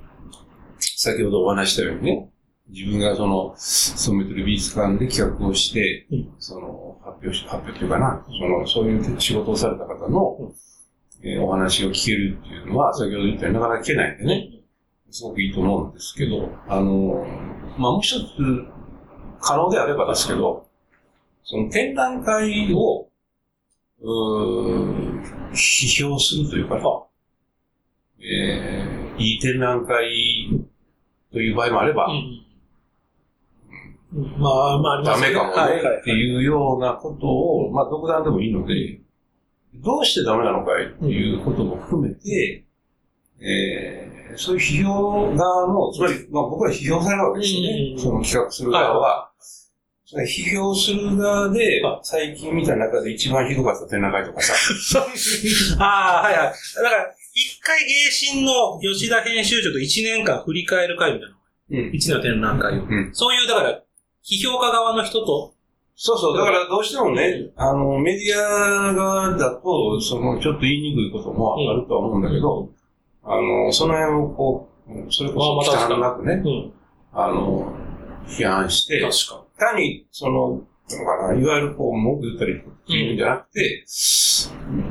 [0.79, 2.31] 先ほどお話したようにね、
[2.69, 10.55] 自分がその、勤めてる美術館で企画をして、うんその、発表し、発表っていうかな、その、そういう仕事をされた方の、
[11.23, 14.51] えーお話を聞けるっていうのは、先ほど言ったようになかなか聞けないんでね、
[15.11, 17.27] すごくいいと思うんですけど、あの、
[17.79, 18.23] まあ、もう一つ、
[19.41, 20.67] 可能であればですけど、
[21.45, 23.09] その展覧会を、
[24.01, 25.07] うー
[25.53, 27.07] 批評するというか、
[28.21, 30.49] えー、いい展覧会
[31.33, 32.43] という場合もあれば、うん。
[34.39, 35.83] まあ、まあ、ありますダメかもね。
[36.01, 39.01] っていうようなことを、まあ、独断でもいいので、
[39.75, 42.65] どうしてダメなのかいっていうことも含めて、
[43.41, 44.06] えー、
[44.37, 47.95] そういう批評側の、つまり、まあ、僕ら批評されるわけですよね。
[47.95, 49.31] うんその企画する側は。
[50.25, 54.55] 批評する側で、最近見た中で一番ひどかった展覧会とかさ、
[55.85, 56.53] ああ、はいはい。
[56.77, 61.37] だから、一回芸新の吉田編集長と一年間振り返る会みたいな。
[61.71, 61.95] うん。
[61.95, 62.83] 一年の展覧会を。
[62.83, 63.83] うんそういう、だから、
[64.25, 65.55] 批評家側の人と、
[65.97, 72.71] そうそう、だからどうしてもね、あの、メディア側だと、その、ちょっと言いにくいこともあるとは思うんだけど、
[73.27, 76.49] あの、その辺をこう、それこそ、まあまあ確かに汚なくね、う。
[76.49, 76.73] ん。
[77.13, 77.73] あの、
[78.29, 80.63] 批判して、確か単に、その、
[81.35, 83.17] いわゆるこう、文句言ったりっていうん。
[83.17, 83.85] じゃなくて、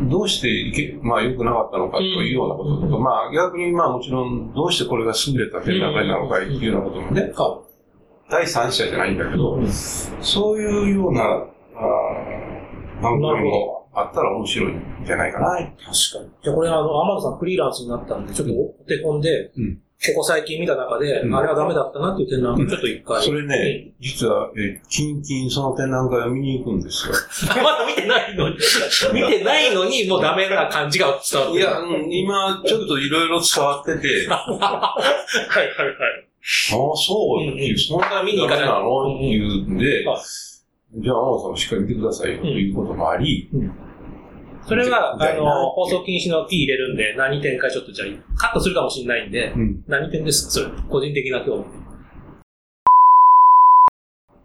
[0.09, 3.03] どうしていけ、まあ良くなかったのかというようなこととか、うん。
[3.03, 7.33] まあ逆にまあもちろん、どうしてこれが優れた展覧会なのかっていうようなこともね。
[8.29, 9.71] 第三者じゃないんだけど、うん。
[9.71, 15.47] そういうような、あー番組もあったら面白いんじゃないかな。
[15.49, 15.93] 確かに。
[16.43, 23.23] じゃあこれ、あの、天野さんフリーランスになったんで、ちょっとお手込んで、うんここ最近見た中で、うんあれはダメだったなっていう展覧会、ちょっと一回。
[23.23, 27.13] それね、実は、え、キンキンその展覧会を見に行くんですよ。
[27.13, 27.15] う
[27.59, 28.55] んまだ見てないのに、
[29.13, 31.59] 見てないのに、もうダメな感じが伝わってる。
[31.59, 35.95] いや、うん今、ちょっといろいろ伝わってて、あ はいはいはい。
[36.23, 40.19] あ、そうっていう、うんそんな見に行かないのっていうんではい、
[40.97, 43.49] じゃあ、天野さんもしっかり見てくださいよということもあり、
[44.67, 50.51] それは、あの、放送禁止の P 入れるんで、何点かちょっとじゃあ、カットするかもしれないんで、うん何点ですか？
[50.51, 51.65] それ、個人的な興味。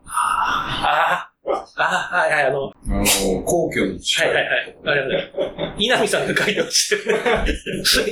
[0.06, 1.30] ああ、
[1.76, 4.28] ああ、はいはい、あの、はあの、皇居にい近い。
[4.28, 4.44] はいはい。
[4.44, 5.82] ありがとうございます。
[5.82, 7.22] 稲見さんが書いてましたよね。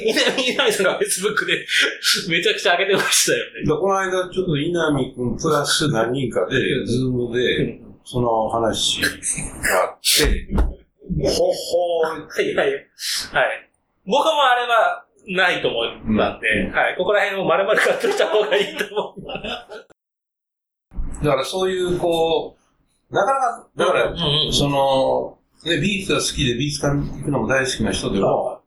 [0.07, 1.67] 稲見稲見さんが Facebook で
[2.31, 3.63] めちゃくちゃ上げてましたよね。
[3.65, 9.09] でこの間、ちょっと稲見君プラス何人かで、ズームで、その話が
[9.85, 12.67] あって、ほほーはいはい。
[12.67, 12.81] はい。
[14.07, 15.77] 僕もあれはないと思
[16.15, 16.97] ったんで、うんはい。
[16.97, 19.23] ここら辺を丸々カットした方がいいと思う。
[21.23, 22.57] だからそういう、こ
[23.11, 28.63] う、なかなか、だから、うんうんその、ね、美術が好きで美術館に行くのも大好きな人でも、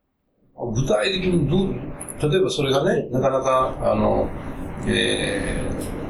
[0.75, 4.29] 具体的にどう、例えばそれがね、なかなか、あの、
[4.85, 6.00] えー、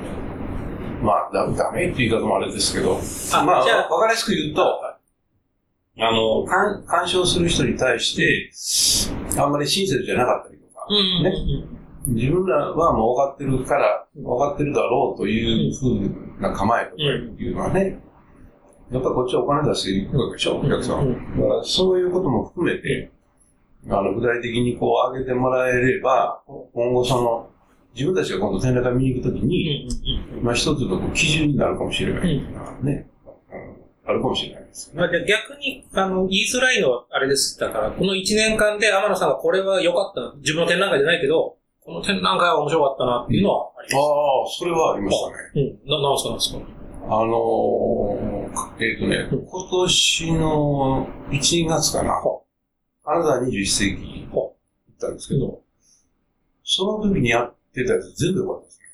[1.01, 2.99] まあ、だダメっていう言い方もあれですけど、
[3.33, 4.81] あまあ、じゃあわかりやすく言うと、
[5.97, 8.51] あの、鑑鑑賞する人に対して、
[9.39, 11.23] あんまり親切じゃなかったりとか、うんうんうん。
[11.23, 11.81] ね。
[12.07, 17.99] 自分らはもう分かってるから、分かってるだろうというふうな構えとかいうのはね、
[18.91, 21.05] やっぱりこっちはお金出していくわけでしょ、お客さんは。
[21.05, 23.11] だからそういうことも含めて、
[23.89, 26.41] あの、具体的にこう上げてもらえれば、
[26.73, 27.50] 今後その、
[27.93, 29.87] 自分たちが今度展覧会見に行くときに、
[30.41, 32.37] まあ一つの基準になるかもしれない
[32.83, 33.11] ね、うん
[34.03, 35.01] あるかもしれないですよね。
[35.01, 37.59] まあ、で逆に、あの、言いづらいのはあれです。
[37.59, 40.33] だから、この1年間で天野さんがこれは良かったな。
[40.37, 45.35] 自分の展覧会じゃないけど、この展覧会は面白かったなっていうのはありああま、それはありましたね。
[45.53, 45.59] す。
[45.59, 45.89] うん。
[45.89, 46.59] な、なんすかなんすか
[47.03, 52.13] あのー、えっ、とね、うん今年の1月かな。
[52.13, 52.41] は
[53.03, 55.61] あなたは21世紀行っったんですけど、
[56.63, 58.79] その時にやってたやつ全部良かったです。
[58.79, 58.85] ね。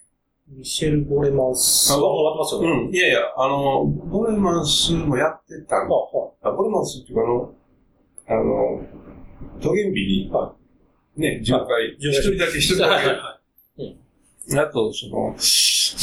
[0.59, 1.91] ミシェル・ボレマンス。
[1.91, 2.87] は終わってますよね。
[2.87, 2.95] うん。
[2.95, 7.53] いやいや、あの、ボレマンスもやってたんはあはあボレマンスっていうか、あの、
[8.29, 8.83] あの、
[9.61, 10.53] トゲンビに、は
[11.15, 13.05] ね、10回、い一人だけ、一人だけ、はい。
[13.05, 13.39] はいは
[14.49, 14.59] い。
[14.59, 15.35] あと、その、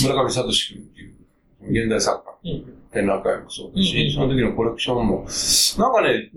[0.02, 2.84] 村上聡君っていう、現代作家、うん。
[2.90, 5.26] 展覧会もそうだし、うんうんうんその時のコレクションも、
[5.78, 6.30] なんかね、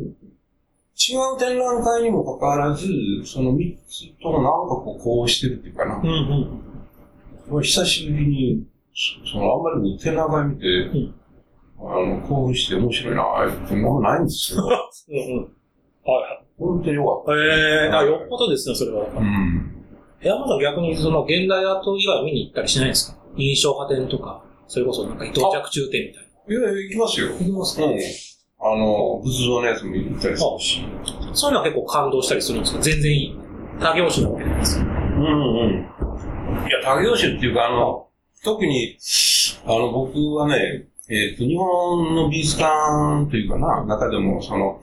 [0.99, 2.87] 違う展覧会にもかかわらず、
[3.25, 4.49] その3つともなんか
[4.83, 5.97] こう、こうしてるっていうかな。
[5.97, 6.61] うん
[7.53, 7.61] うん。
[7.61, 8.63] 久しぶりに、
[9.23, 10.67] そその、あんまり展覧会見て、
[10.99, 11.13] ん
[11.79, 14.63] あの、興奮して面白いな、ってもないんですよ。
[14.63, 15.43] うんうん。
[15.43, 17.47] はい本当によかっはい。
[17.47, 17.51] え
[17.85, 19.05] えあ、よっぽどですね、それは。
[19.05, 19.19] た。
[19.19, 19.85] うん。
[20.23, 23.17] 山さん逆にその現代アート以外見に行ったりしないんですか？
[23.37, 27.27] 印象派展とか、それこそなんか伊藤着中展みたいいやいや、行きますよ。
[27.27, 27.33] な。
[27.33, 27.99] 行きますうん。
[28.73, 30.85] あの、仏像のやつも行ったりするし。
[31.33, 32.81] そういうのは結構感動したりするんですか？
[32.81, 33.39] 全然いい。
[33.79, 34.85] 他業種なわけなんですよ。
[34.85, 36.67] うんうん。
[36.67, 38.07] いや、他業種っていうか、あの、
[38.43, 38.97] 特に、
[39.65, 44.81] あの、僕はね、えっ、と、日本の美術館というかな、中でも、その、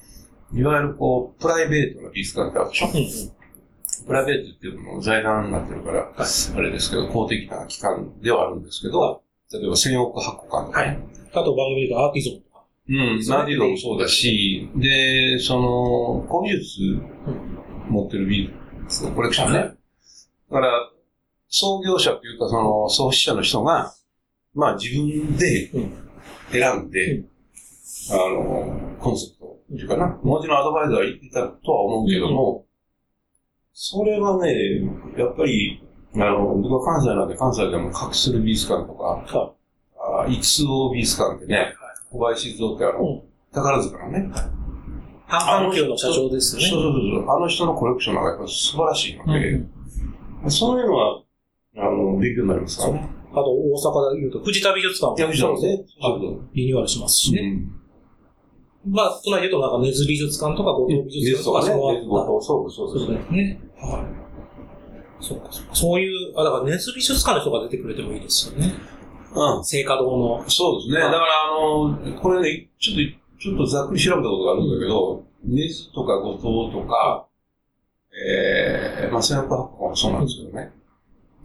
[0.53, 2.87] いわゆるこう、プライベートな美術館ってあるでしょ？
[2.88, 4.07] うんうん。
[4.07, 10.99] プライベートっていうのも財団になってるから、あれですけど、公的な機関ではあるんですけど、例えば千億箱館とか、はい。
[11.33, 12.44] あと番組で言うとアーティゾン。
[12.88, 16.81] うん、ナーディドもそうだし、で、その、古美術
[17.88, 18.51] 持ってる美
[18.88, 19.59] 術のコレクションね。
[19.59, 19.70] だ
[20.51, 20.90] から、
[21.49, 23.94] 創業者というか、その、創始者の人が、
[24.55, 26.05] まあ自分でうん。
[26.51, 27.29] 選んで、う
[28.11, 32.64] あの、コンセプトっていうかな、もちろんアドバイザーはいたとは思うけども、
[33.73, 34.53] それはね、
[35.16, 35.83] やっぱり、
[36.14, 39.55] あの、僕は関西なんで関西でも隠する美術館とか、は
[40.23, 41.75] あ XO 美術館ってね、
[42.14, 43.22] 小林静雄ってあの、うん
[43.55, 44.29] 宝塚のね、
[45.29, 46.70] 半々球の社長ですそうよね。
[46.70, 51.22] そうそうそう、あの人のコレクションなんかやっぱ素晴らしいので、うんそういうのは、
[51.77, 53.09] あの、勉強になりますからね。
[53.31, 55.37] あと大阪で言うと藤田美術館もね、はい
[56.53, 57.40] リニューアルしますしね。
[57.40, 63.61] うんまあ、隣で言うとなんか根津美術館とか後藤美術館とかね、そのねそうそうそそううですね。
[63.81, 64.03] は
[65.20, 65.24] い。
[65.24, 65.74] そうか、そうか。
[65.74, 68.74] そういう、あ、だから根津美術館の人が出てくれてもいいですよね。
[69.35, 69.64] うん。
[69.64, 70.44] 聖火堂の。
[70.49, 71.01] そうですね。
[71.01, 77.27] だから、あの、これね、ちょっと、ちょっとざっくり調べたことがあるんだけど、根津とか後藤とか、
[78.27, 80.73] えー、まあ、千億八個もそうなんですけどね。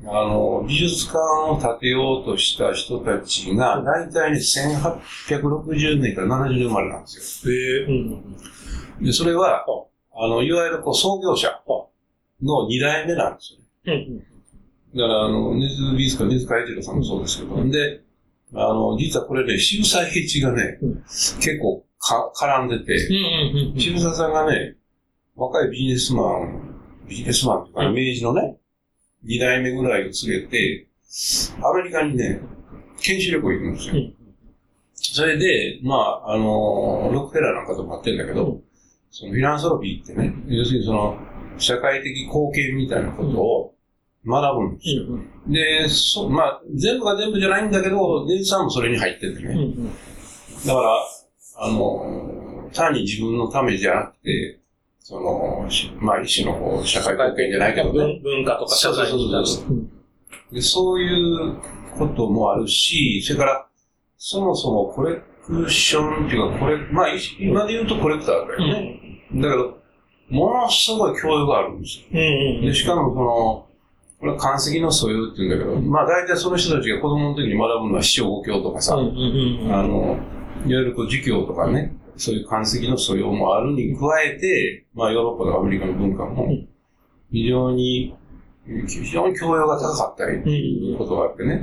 [0.06, 1.18] あの、美術館
[1.50, 7.54] を建てようとした人たちが、大体ね、1860年から70年生まれなんですよ。
[7.54, 8.36] へえうんうん
[9.02, 9.66] で、それは、
[10.14, 11.48] あの、いわゆるこう創業者
[12.42, 14.08] の二代目なんですよね。
[14.96, 18.02] だから、あの、根津美術館、根津海一郎さんもそうですけど、で、
[18.54, 20.96] あの、実はこれね、渋沢栄一がね、うん。
[21.04, 23.08] 結構か絡んでて。
[23.78, 24.76] 渋沢さんがね、
[25.36, 26.76] 若いビジネスマン、
[27.08, 27.96] ビジネスマンとか、うん。
[27.96, 28.58] 明治のね、
[29.24, 30.88] 二代目ぐらいを連れて、
[31.62, 32.42] アメリカにね、
[33.02, 33.94] 研修旅行行くんですよ。
[33.96, 34.16] うん。
[34.94, 38.64] それで、まあ、あの、ロックフェラーなんかともあってんだけど、うん。
[39.12, 41.18] そのフィランソロピーってね、要するにその、
[41.60, 43.76] 社会的貢献みたいなことを
[44.26, 45.04] 学ぶんですよ。
[45.08, 49.50] うんで、そまあ、全部が全部じゃないんだけど、デイジさんもそれに入っててね。
[49.50, 49.94] うんうん。
[50.66, 50.96] だから、
[51.58, 54.60] あの、単に自分のためじゃなくて、
[55.00, 57.94] その、しまあ、一種のこう社会貢献じゃないけどね。
[57.94, 59.66] 文文化とか社会に対して。
[59.66, 59.92] うん
[60.52, 61.58] でそういう
[61.98, 63.68] こともあるし、それから、
[64.18, 69.22] そもそもコレクションっていうか、これ、まあ、一今で言うとコレクターだよね。
[69.36, 69.78] だけど、
[70.30, 72.06] ものすごい教養があるんですよ。
[72.12, 73.69] うんうんで、しかもその、
[74.20, 80.20] これは漢石の素養って言うんだけど、まあ大体その人たちが子供の時に学ぶのは四章五経とかさ、あの、
[80.66, 86.68] いわゆるこう儒教とかね、そういう漢石の素養もあるに加えて、まあヨーロッパとかアメリカの文化もうん。
[87.32, 88.14] 非常に、
[88.88, 91.62] 非常に教養が高かったりっていうことがあってね。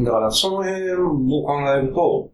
[0.00, 2.30] だからその辺も考えると、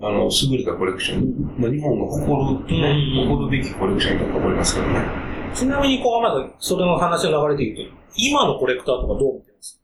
[0.00, 3.28] あの、優れたコレクション、まあ、日本が誇る、ね、うん。
[3.28, 5.23] 誇るべきコレクションだと思いますけどね。
[5.54, 9.80] ちなみに、こう、まず、それの話の流れで言うと、今のコレクターとかどう見てます？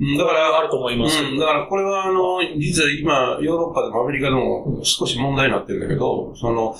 [0.00, 1.30] うんだか、らら、あると思いますけど。
[1.30, 6.74] うん、だからこれはあの、実は今、ヨーロッパでもアメリカでも少し問題になってるんだけど、その、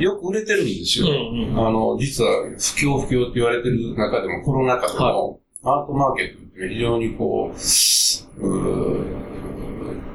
[0.00, 1.06] よく売れてるんですよ。
[1.08, 9.24] うんうんあの、実は不況不況って言われてる中でも、コロナ禍でも、アートマーケットって非常にこう、うー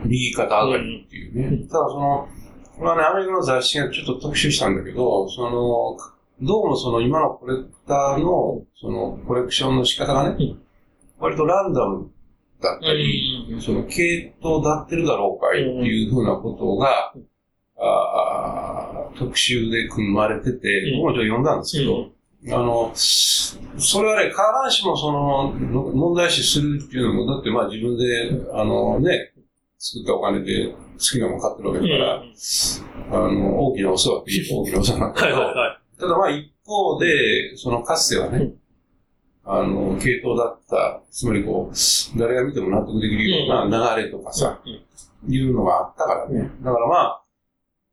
[0.06, 1.48] 右肩上がりっていうね。
[1.48, 2.28] うんただその、
[2.78, 5.98] これはね、アメリカの雑誌がちょっと特集したんだけど、その、
[6.42, 10.62] どうもその今のコレクターの、そのコレクションの仕方がね、うん。
[11.20, 12.12] 割とランダム
[12.62, 13.62] だったり、うん。
[13.62, 17.28] その系統だってるだろうかいっていうふうなことが、うん。
[17.82, 21.02] あー特集で組まれてて、うん。
[21.02, 22.10] 僕もちょっと読んだんですけど、
[22.46, 22.54] うん。
[22.54, 24.36] あの、それはね、必
[24.70, 29.34] ずしもその、問題視するっていうのも、だってまあ自分で、あのね、
[29.78, 35.79] 作ったお金で好きなもの買ってるわけだから、あの、大きなお世話って大きなお世話なんだけど、はいはいはい。
[36.00, 38.54] ただまあ一方で、そのかつてはね、
[39.44, 44.62] あの、系統だった、つまりこう、誰が見ても納得できるような流れとかさ、
[45.28, 46.52] いうのがあったからね。
[46.62, 47.24] だからまあ、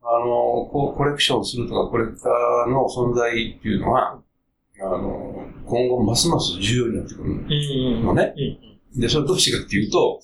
[0.03, 0.27] あの、
[0.71, 4.21] こうコレクションするとか、コレクターの存在っていうのは、
[4.81, 8.35] あの、今後ますます重要になってくるのね。
[8.95, 9.01] うん。
[9.01, 10.21] で、それどうしてかっていうと、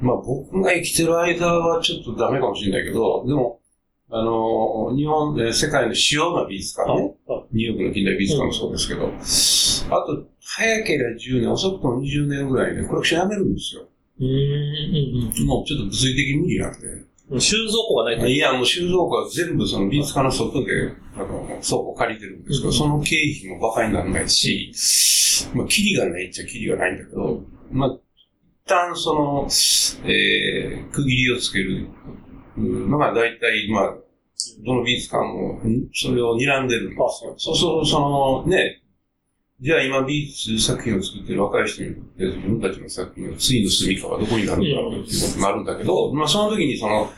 [0.00, 3.60] まあ僕が生きてる間はちょっとダメかもしれないけど、でも、
[4.14, 13.88] あの、日本、えー世界の主要な美術館ね、はニューヨークの近代美術館もそうですけど、あと、早ければ10年、遅くとも20年ぐらいでコレクションやめるんですよ。
[14.20, 16.86] うんうんもうちょっと物理的に無理なんで。
[17.30, 17.40] うん。
[17.40, 18.28] 収蔵庫がないと。
[18.28, 24.72] いや、もう収蔵庫は全部その美術館の外で、あの、倉庫借りてるんですけど、うんその経費も馬鹿にならないし、
[25.54, 29.48] まあ、キリがないっちゃキリがないんだけど、まあ、一旦その、
[30.04, 31.88] えー、区切りをつける
[32.56, 33.94] のが大体、まあ、
[34.64, 35.88] どの美術館も、ん。
[35.92, 37.34] それを睨んでるんですよ。
[37.38, 38.82] そうそう、その、ね、
[39.60, 47.08] じゃあ今美術作品を作ってる若い人にとって自分たちの作品の次の住みかはどこになるんだろうっていうことになるんだけど、まあその時にその、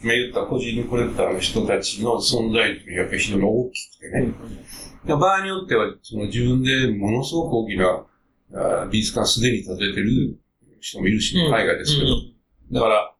[0.00, 5.16] 今言った個人コレクターの人たちの存在っていうのはやっぱり非常に大きくてね。
[5.16, 8.06] 場合によっては、その自分でものすごく大きな
[8.54, 10.38] あ美術館すでに建ててる
[10.80, 12.08] 人もいるし、うん海外ですけど。
[12.72, 13.13] だから、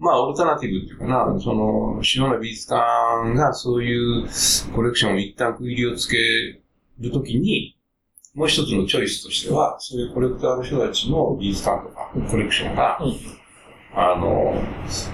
[0.00, 4.26] まあ、オルタナティブっていうかな、その、主要な美術館がそういう
[4.74, 6.16] コレクションを一旦区切りをつけ
[6.98, 7.76] るときに、
[8.34, 13.12] もう一つのチョイスとしては、そういうコレクターの人たちの美術館とかコレクションが、うん
[13.92, 14.54] あの、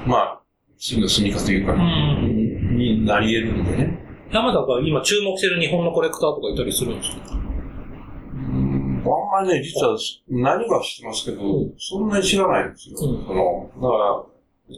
[0.07, 0.41] まあ、
[0.79, 4.29] 次の住みかというか、んになり得るんでね。
[4.31, 7.33] 山田が今注目してる日本のコレクターとかいたりするんですか？
[7.33, 9.97] うんあんまりね、実は
[10.29, 11.41] 何が知ってますけど、
[11.79, 12.97] そんなに知らないんですよ。
[13.01, 14.36] うんその、だから、えー、
[14.69, 14.75] そ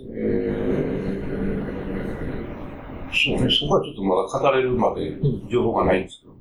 [3.35, 6.35] うね、そこはちょっとまだ語れるまでうん情報がないんですけど、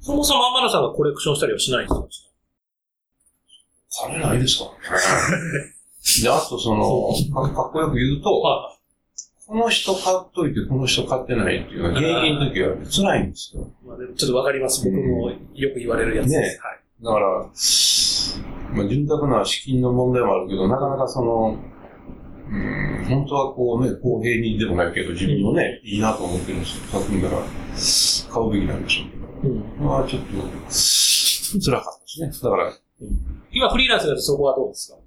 [0.00, 2.06] そもそも天野さんがコレクションしたりはしないんですか？
[4.08, 4.70] 金ないですか？
[6.22, 8.76] で、あとその、かかっこよく言うと、は
[9.46, 13.68] この人買っといてこの人買ってないっていうのは、現役の時は辛いんですよ。
[13.82, 13.86] い。
[13.86, 14.88] まあ、でもちょっとわかります。
[14.88, 15.36] 僕もよ
[15.72, 16.38] く言われるやつです。
[16.40, 16.80] ねはい。
[17.02, 17.26] だから、
[18.72, 21.58] まあ、潤沢な資金の問題もあるけど、なかなかその、
[22.46, 30.26] うん、本当はこうね、公平にでもないけど、自分のね、いいなと思ってる作品だから、買うべきなんでしょうけど、うん、まあちょっと、
[31.60, 32.50] 辛かったですね。
[32.50, 32.72] だから、
[33.50, 34.98] 今フリーランスだとそこはどうですか？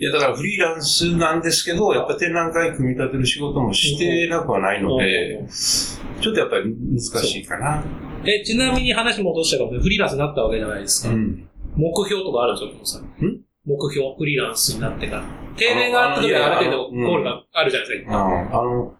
[0.00, 7.84] いや、だからフリーランスなんですけど、やっぱ展覧会組み立てる仕事もしてなくはないので、ちょっとやっぱり難しいかな。
[8.24, 11.12] え、ちなみに話戻したかも、フリーランスになったわけじゃないですか。
[11.12, 11.48] うん。
[11.76, 13.44] 目標とかあるんですか、このさん？
[13.68, 15.24] ん目標、フリーランスになってから。
[15.56, 18.16] 定年があった時はある程度ゴールがあるじゃないですか。
[18.16, 18.94] ああの、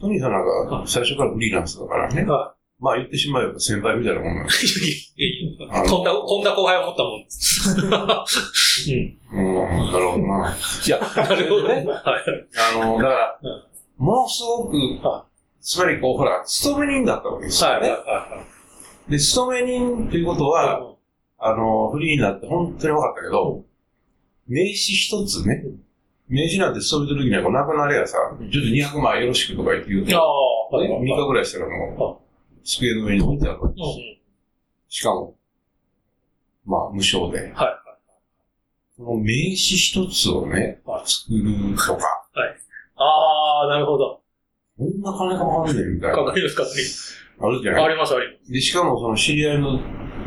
[0.00, 2.24] トニーさんなんか最初からフリーランスだからね。
[2.24, 4.66] はまあ言ってしまえば先輩みたいなもんなんです
[5.16, 5.58] い。
[5.88, 7.74] こんな、こんな後輩を持ったもんです。
[7.80, 7.86] うん。
[9.32, 9.52] う
[9.88, 10.54] ん、なるほどな。
[10.86, 11.84] いや、なるほどね。
[11.84, 11.86] ね。
[11.86, 12.02] はい。
[12.82, 13.48] あの、だからう
[14.02, 15.24] ん、ものすごくは、
[15.60, 17.82] つまりこう、ほら、勤め人だったわけですよはい。
[17.82, 17.90] ね。
[17.90, 18.44] は
[19.08, 20.96] で、勤め人ということは
[21.38, 23.64] あの、フリーになって本当に分かったけど、
[24.48, 25.64] 名刺一つね、
[26.28, 28.58] 名刺なんて勤めてる時にはこうなくなれやさ、ちょっと
[28.98, 30.88] 200万よろしくとか言って言うと、あ、はい。
[30.88, 33.86] 3日ぐらいしたらもう、机の上に置いてあるわけです。
[33.86, 34.16] うん
[34.88, 35.34] しかも、
[36.64, 37.52] まあ、無償で。
[37.54, 37.68] はい。
[38.96, 42.06] この名刺一つをねはい、作るとか、
[42.96, 44.22] ああ、なるほど。
[44.78, 46.16] こんな金かかんねんみたいな。
[46.16, 47.14] かかります、かかります。
[47.40, 47.84] あるじゃない？
[47.84, 49.80] あります、ありで、しかもその知り合いの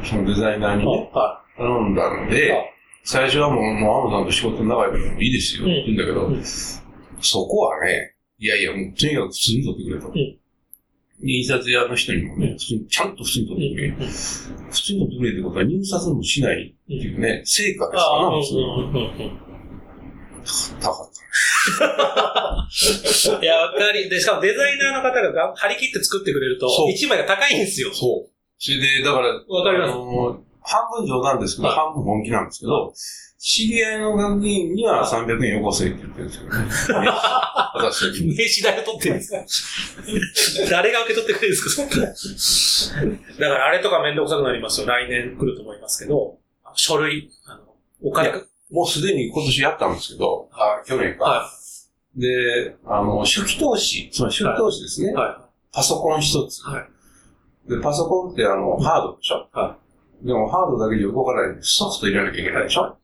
[0.03, 2.53] そのデザイナーにね、ま頼んだので、
[3.03, 6.43] 最初はもう、もうアマゾンと仕事長いからもういいですよって言うんだけど、うん
[7.21, 10.07] そこはね、いやいや、もうとにかく普通に撮ってくれと。
[10.07, 10.37] んで
[11.21, 13.87] 印刷屋の人にもね、普通にちゃんと普通に撮ってくれ。
[13.89, 18.61] うん普通に撮ってくれってことは入札もしないっていうね、成果ですから普通に。
[18.61, 19.39] うんうんうん。
[20.79, 21.19] 高かった。
[23.43, 27.93] いや、わかり、で、しかもデザイナーの方がが張り切って作ってくれると一枚が高いんですよ。
[27.93, 28.31] そう。
[28.57, 32.93] それで、だから、わかりますあの半分冗談ですけど、はい半分本気なんですけど、
[33.39, 37.07] 知り合いの学院には300円よこせって言ってるんですよね。
[37.09, 39.31] 私 は名刺代を取ってるんです
[40.59, 40.69] か？
[40.69, 43.01] 誰が受け取ってくれるんですか？
[43.39, 44.87] だからあれとかめんどくさくなりますよ。
[44.87, 46.37] 来年来ると思いますけど、
[46.75, 47.61] 書類、あの
[48.03, 48.31] お金
[48.71, 51.23] もうすでに今年やったんですけど、あ去年か。
[51.25, 51.49] は
[52.15, 55.11] で、あの、初期投資、つまり初期投資ですね。
[55.11, 55.13] い。
[55.15, 56.61] はパソコン一つ。
[56.65, 56.85] はい
[57.69, 59.47] で、パソコンってあの、ハードでしょ？
[59.53, 59.77] は
[60.21, 62.95] でもハードだけじゃ動かないんで、ソフト入れなきゃいけないでしょ？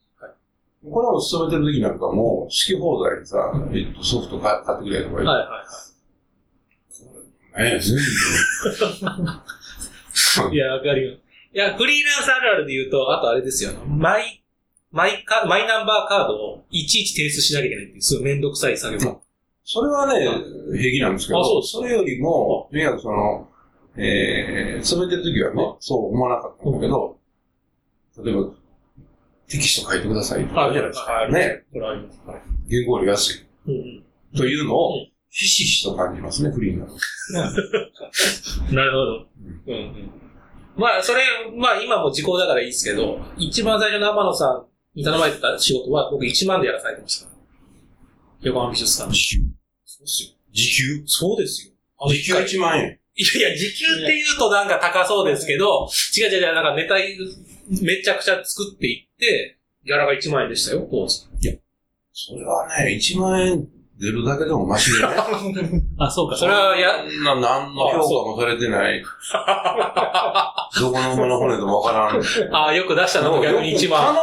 [0.92, 3.38] これを勤めてる時なんかもう、好き放題にさ、
[3.74, 5.66] えっと、ソフト買買ってくれとか言って、はいはい
[7.58, 7.96] え全
[10.50, 10.52] 部。
[10.54, 11.14] いや、わかるよ。
[11.14, 11.18] い
[11.58, 13.72] や、フリーランスあるあるで言うと、あとあれですよ。
[13.88, 14.44] マイ、
[14.92, 19.18] マイカ、マイナンバーカードをいちいち提出しなきゃいけないっていう、すごいめんどくさい作業が。
[19.64, 20.28] それはね、
[20.78, 23.48] 平気なんですけど、あそうそれよりも、とにかくその、
[23.98, 27.18] えー、勤めてる時はね、そう思わなかったんだけど、
[28.24, 28.50] 例えば、
[29.48, 31.28] テキスト書いてくださいとかあるじゃないですか。
[31.30, 31.64] ね。
[31.72, 32.22] これあります。
[32.26, 32.42] はい。
[32.70, 33.46] 原稿料安い。
[33.68, 36.92] うんうんというのをうん、ひしひしと感じますね、フリーなの。
[38.74, 39.28] なるほど。
[39.68, 40.12] うんうん。
[40.76, 41.22] まあ、それ、
[41.56, 47.30] まあ今も時効だからいいですけど、一番最初の天野さんに頼まれてた仕事は僕1万でやらされてました。
[48.42, 49.12] 横浜美術館。
[49.12, 49.42] 時給？
[49.86, 50.30] そうですよ。
[50.52, 51.04] 時給？
[51.06, 51.74] そうですよ。
[52.10, 53.00] 時給1万円。
[53.18, 55.88] いやいや、時給って言うとなんか高そうですけど、
[56.18, 61.26] 違う違う違う、なんかネタめちゃくちゃ作っていって、ギャラが1万円でしたよ、当時。
[62.12, 63.68] それはね、1万円
[64.00, 65.14] 出るだけでもマシでね。
[65.98, 69.02] あ、そうか、それは、や、な、何の評価もされてない。
[70.80, 72.66] どこの馬の骨ともわからん。
[72.68, 74.14] あよく出したのも逆に1万。
[74.14, 74.20] 頼む、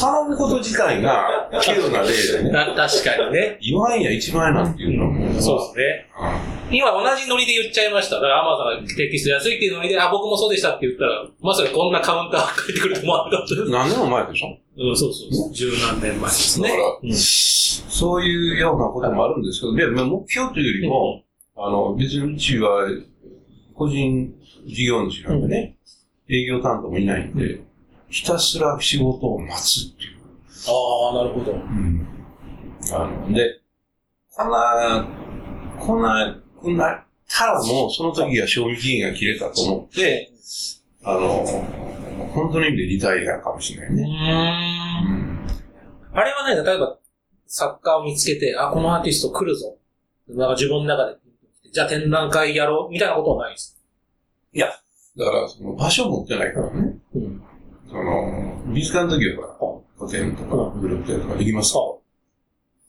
[0.00, 2.50] 頼むこと自体が、 稀有な例でね。
[2.50, 3.58] な確かにね。
[3.60, 5.42] 言わんや1万円なんていうのはもう。
[5.42, 6.06] そうですね。
[6.70, 8.16] 今同じノリで言っちゃいました。
[8.16, 13.54] だからアマゾンがテキスト安いっていうノリで、あ、僕もそうでしたって言ったら、まさかこんなカウンター返ってくると思わなかった。
[13.54, 14.58] うん何年も前でしょ？
[14.76, 15.52] うん、そうそうそう。
[15.54, 16.68] 十何年前ですね。
[16.68, 21.22] だからうんそういうようなこともあるんですけど、で、目標というよりも、
[21.56, 22.88] あの、別にうちは
[23.74, 24.34] 個人
[24.66, 25.76] 事業主なんでね、
[26.28, 27.60] 営業担当もいないんで、
[28.08, 30.18] ひたすら仕事を待つっていう。
[30.68, 31.54] ああ、なるほど。
[32.96, 33.60] あの、で、
[34.30, 35.06] こんな、
[35.78, 40.30] こんな、な、たらもうその時が賞味期限が切れたと思って、
[41.02, 41.44] あの、
[42.32, 44.02] 本当の意味でリタイアかもしれないうね。
[44.02, 44.06] う
[45.16, 45.30] ん
[46.12, 46.98] あれはね、例えば、
[47.46, 49.76] 作家を見つけて、あ、このアーティスト来るぞ。
[50.28, 51.16] なんか自分の中で、
[51.72, 53.80] じゃあ展覧会やろうみたいなことはないです。
[55.16, 56.98] だから、その場所持ってないからね。
[57.14, 57.42] うん。
[57.88, 59.48] その、美術館の時は
[59.98, 61.80] 個展とかグループ展とかできますか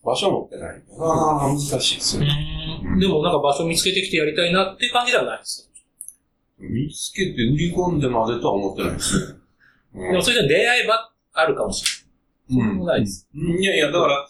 [0.03, 0.83] 場所持ってない。
[0.99, 2.23] ああ、難しいですよ。
[2.23, 5.69] うんでもなんか場所見つけてきてやりたいなっていう感じではないです。
[6.59, 9.39] 見つけて売り込んでまでとは思ってないですね。
[9.95, 11.83] う んでもそれじゃ出会いばあるかもし
[12.49, 12.69] れない。
[12.69, 13.27] うんないです。
[13.33, 14.27] いやいや、だから、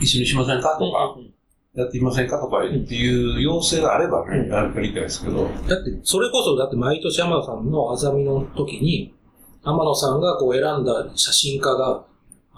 [0.00, 1.32] 一緒にしませんかとか、うん
[1.74, 9.14] やってみませんかとかっていう要請があればね、うんやりたいですけど、だって、それこそ、だって毎年天野さんのあざみの時に、
[9.62, 12.04] 天野さんがこう選んだ写真家が、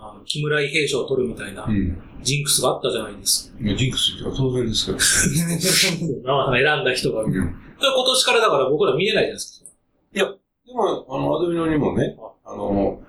[0.03, 1.99] あの木村伊兵賞を取るみたいなうん。
[2.23, 3.59] ジンクスがあったじゃないですか。
[3.77, 4.99] ジンクスっていうか当然ですけど。
[4.99, 7.23] 天野さんが選んだ人が。
[7.23, 7.33] うん
[7.83, 9.71] 今年からだから僕ら見れないじゃないですか。
[10.13, 10.23] で
[10.75, 13.01] も、あの、アドビノにもね、あの、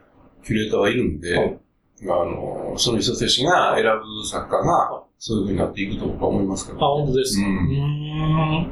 [0.46, 1.60] キュレーターはいるんで、はい
[2.04, 6.80] あの、その人たちが選ぶ作家が、そういうふうになっていくと僕は思いますけあ、ど。
[7.06, 7.48] 本当ですか。
[7.48, 8.72] ううんーん。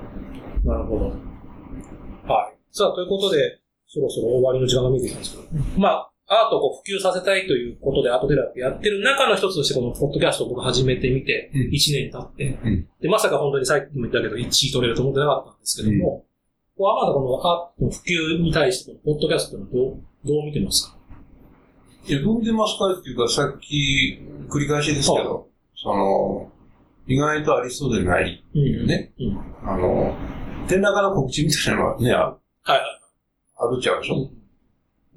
[0.64, 1.06] なるほど。
[2.34, 2.58] はい。
[2.72, 11.62] さあ、ということで、そろそろ終わりの時間が見えてきたんですけど、まあ、アートをこう普及させたいということでアートテラピーやってる中の一つとして、このポッドキャストを僕始めてみて、うん。
[11.72, 12.88] 1年経って、うん。
[13.02, 16.26] で、まさか本当にさっきも言ったけど、1位取れると思ってなかったんですけども、
[16.78, 18.02] こう、あまだこのアートの普
[18.38, 20.98] 及に対して、ポッドキャストのどう、どう見てますか
[22.06, 24.20] いや、どう見てますかっていうか、さっき、
[24.50, 26.52] 繰り返しですけど、その、
[27.08, 29.68] 意外とありそうでないっていうね、うん。
[29.68, 30.16] あの、
[30.68, 32.80] 展覧会の告知みたいなのはね、あはいはい。
[33.58, 34.30] あるっちゃうでしょ。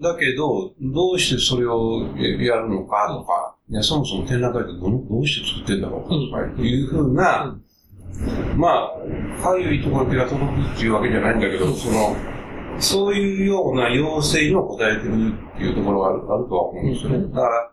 [0.01, 7.59] だけど、どうしてそれをやるのかとか、いやそもそも展覧会ってどのどうして作ってんだろうかとかいうふうな、
[8.57, 8.91] ま
[9.39, 12.17] あ、かゆいところ手が届くっていうわけじゃないんだけど、その、
[12.79, 17.29] そういうような要請にも応えてるっていうところがあるあるとは思うんですよね。
[17.29, 17.73] だから、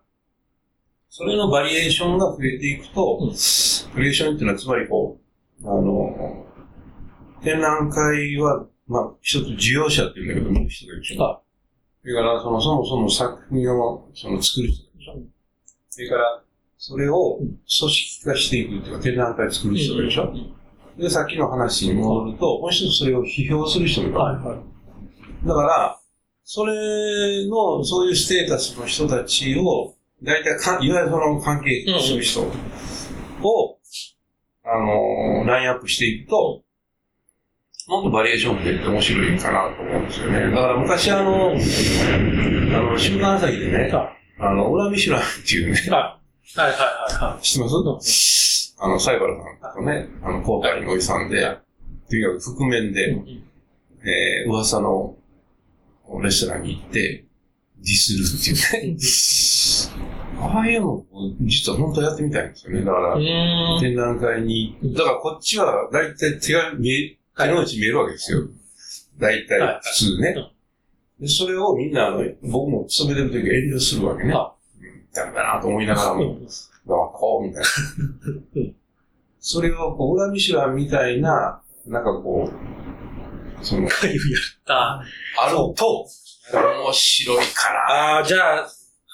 [1.10, 3.30] それのバリエーションが増えていくと、うん。
[3.30, 5.20] バリエーションっていうのはつまりこ
[5.64, 6.46] う、あの、
[7.42, 11.24] 展覧会は、まあ、一つ需要者っていうんだけど、見る人がいるでしょ。
[11.24, 11.42] は
[12.02, 15.18] それから、その、そもそも作品を、その、作る人でしょ。
[15.90, 16.44] それから、
[16.78, 20.24] それをうん組織化していくっていうか、展覧会作る人でしょ？
[20.24, 20.54] うん
[20.98, 24.18] で、さっきの話に戻ると、もう一つそれを批評する人がいる。
[24.18, 25.48] はいはい。
[25.48, 26.00] だから、
[26.44, 33.78] それの、そういうステータスの人たちを、大体か、いわゆるその関係する人を、
[34.66, 36.64] あの、ラインアップしていくと、
[37.90, 40.52] もっとバリエーション増えて面白いかなと思うんですよね。
[40.52, 46.20] だから昔あの、あの、週刊朝日でね、はあの、オラミシュランっていうね、いは
[46.56, 47.44] いはいはいはい。
[47.44, 51.42] 知ってますあの、サイバルさんとね、あの、交代におじさんで、
[52.10, 53.18] とにかく覆面で、
[54.04, 55.18] えー、噂の
[56.22, 57.26] レストランに行って、
[57.78, 58.98] ディスるっていうね。
[60.42, 61.06] ああいうの、
[61.42, 62.82] 実は本当はやってみたいんですよね。
[62.82, 63.16] だから。
[63.82, 68.48] 展覧会に、だからこっちは大体手が見え、手の内見えるわけですよ。
[69.18, 70.36] 大体はい普通ね。
[71.20, 74.34] で、それをみんな、あの、僕も勤めてる時は遠慮するわけね。
[75.14, 76.38] ダメだなと思いながらも、
[76.86, 77.68] まあ、こう、みたいな
[78.56, 78.76] うん。
[79.40, 85.02] それを、こう、裏ミシュランみたいな、なんかこう、その、かゆいやった。
[85.42, 86.08] あると、
[86.54, 87.80] 面白いかな。
[88.16, 88.70] ああ、じゃあ、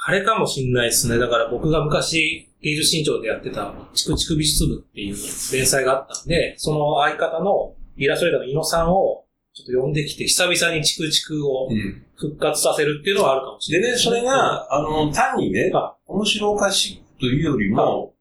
[0.07, 1.17] あれかもしんないですね。
[1.17, 5.15] だから僕が昔、芸術新潮でやってた、チクチク美術部っていう
[5.53, 12.05] 連載があったんで、その相方のイラストレーターの猪野さんを、ちょっと呼んできて、久々にチクチクをうん。
[12.17, 13.91] 復活させるっていうのはあるかもしれない。
[13.91, 18.13] でね、それが、あの、単にねは、面白おかしくというよりも、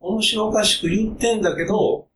[0.00, 2.08] 面白おかしく言ってんだけど、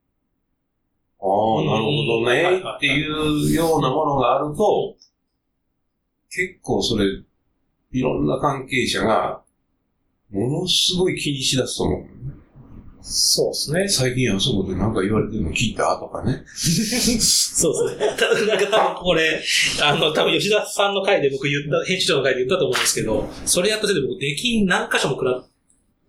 [1.21, 4.97] ああ、なるほどね、っていうようなものがあると、
[6.31, 7.07] 結構それ、
[7.91, 9.43] いろんな関係者が、
[10.31, 12.07] ものすごい気にしだすと思う。
[13.01, 13.89] そうですね。
[13.89, 16.45] 最近あそこで何か言われてるの聞いたとかね。
[16.47, 18.17] そうですね。
[18.19, 19.43] ただ、なんか多分これ、
[19.83, 25.49] あの、多分吉田さんの回で僕言った、編集長の回で言ったと思うんですけど、それやったせいで僕、出禁何箇所も食らっ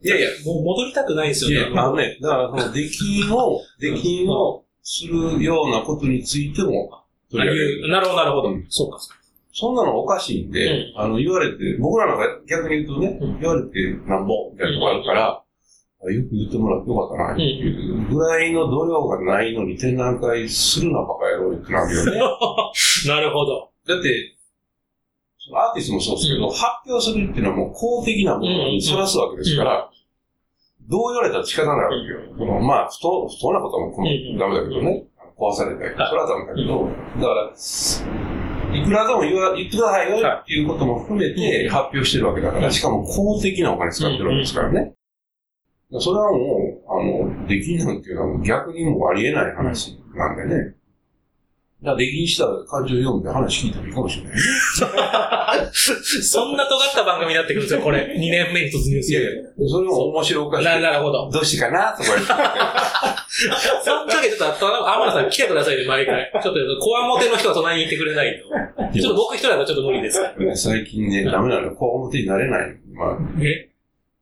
[0.02, 1.72] いやいや、もう戻りたくないんですよね。
[1.72, 6.90] いや、あのね、だからその出禁を、 出禁をするようなことについても
[7.30, 7.90] 取り上げる。
[7.90, 8.50] なるほど、なるほど。
[8.50, 8.98] うんそうか。
[9.52, 15.44] そんなのおかしいんで、あの、言われて、僕らなんか逆に言うとね、うん言われてなんぼみたいなとこあるから、あ
[16.08, 22.12] よく言ってもらってよかったな、っていうぐらいの度量がないのに展覧会するなバカ野郎ってなるよね。
[23.08, 23.70] なるほど。
[23.88, 24.36] だって、
[25.38, 26.52] そのアーティストもそうですけど、うん。
[26.52, 29.90] 発表するっていうのはもう公的なものにさらすわけですから、
[30.88, 32.20] どう言われたら仕方ないわけよ。
[32.38, 35.06] このまあ、不当、不当なことはもうダメだけどね。
[35.38, 36.12] 壊されたり、そはい。
[36.14, 36.88] れはダメだけど、
[37.22, 44.94] だから、いくらでも言わ言ってくださいよっていうことも含めて発表してるわけだから、しかも公的なお金使ってるわけですからね。
[45.98, 50.76] それはもう、あの、出禁なんていうのは逆にもうありえない話なんでね。
[51.82, 54.38] だから出禁したら感情読んで話聞いてもいいかもしれない。
[55.72, 58.06] そんな尖った番組になってくるんですよ、これ。
[58.14, 59.54] 2年目に突入すいやいる。
[59.58, 60.66] や、それも面白おかしい。
[60.66, 61.30] ななるほど。
[61.32, 62.26] どうしてかなとか言って。
[63.84, 66.30] その時ちょっと、天野さん来てくださいね、毎回。
[66.44, 68.94] ちょっと、こわもての人は隣にいてくれないと。
[69.00, 70.22] ちょっと僕一人だとちょっと無理です。
[70.56, 71.74] 最近ね、ダメなの。
[71.74, 72.78] こう表になれない。
[72.94, 73.70] まあ、え？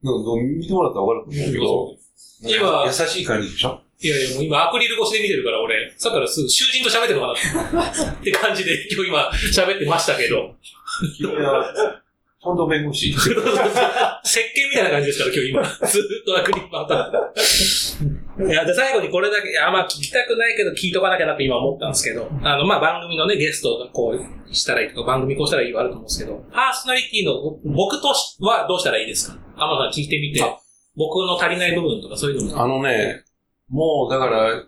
[0.02, 1.96] 見てもらったらわかると思うけど、
[2.42, 3.80] 今優しい感じでしょ？
[4.00, 7.34] いやいや、もう今アクリル越しで見てるから、俺、さっきからすぐ囚人と喋ってるのか
[7.74, 8.30] なって。
[8.30, 9.28] 感じで、今日今
[9.64, 10.54] 喋ってましたけど。
[12.54, 13.10] 君は、ちゃんと弁護士。
[14.24, 15.62] 石鹸みたいな感じですから、今日今。
[15.88, 18.50] ずっとアクリルパターン。
[18.50, 27.34] いや、で、最後にこれだけ、あ、まあ聞きたくないけど聞いとかなきゃなって今思ったんですけど、あの、まあ番組のね、ゲストがこうしたらいいとか、番組こうしたらいいはあると思うんですけど、パーソナリティの
[27.64, 29.36] 僕としはどうしたらいいですか？
[29.56, 30.56] 天野さん聞いてみてあ、
[30.96, 32.62] 僕の足りない部分とかそういうのも。
[32.62, 33.24] あのね、
[33.68, 34.64] もうだから、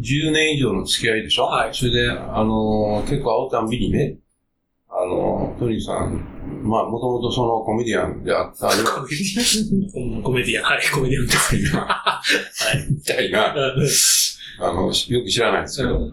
[0.00, 1.44] 10年以上の付き合いでしょ？
[1.44, 4.16] はいそれで、あのー結構会うたんびにね、
[4.90, 6.35] あのートニーさん、
[6.66, 10.22] まあ、もともとそのコメディアンであった、よコメディアン。
[10.22, 10.64] コメディアン。
[10.64, 11.76] はい、コメディアンです。
[11.76, 12.20] は
[12.74, 12.92] い。
[12.92, 13.54] みたいな、
[14.60, 16.12] あの、よく知らないんですけど、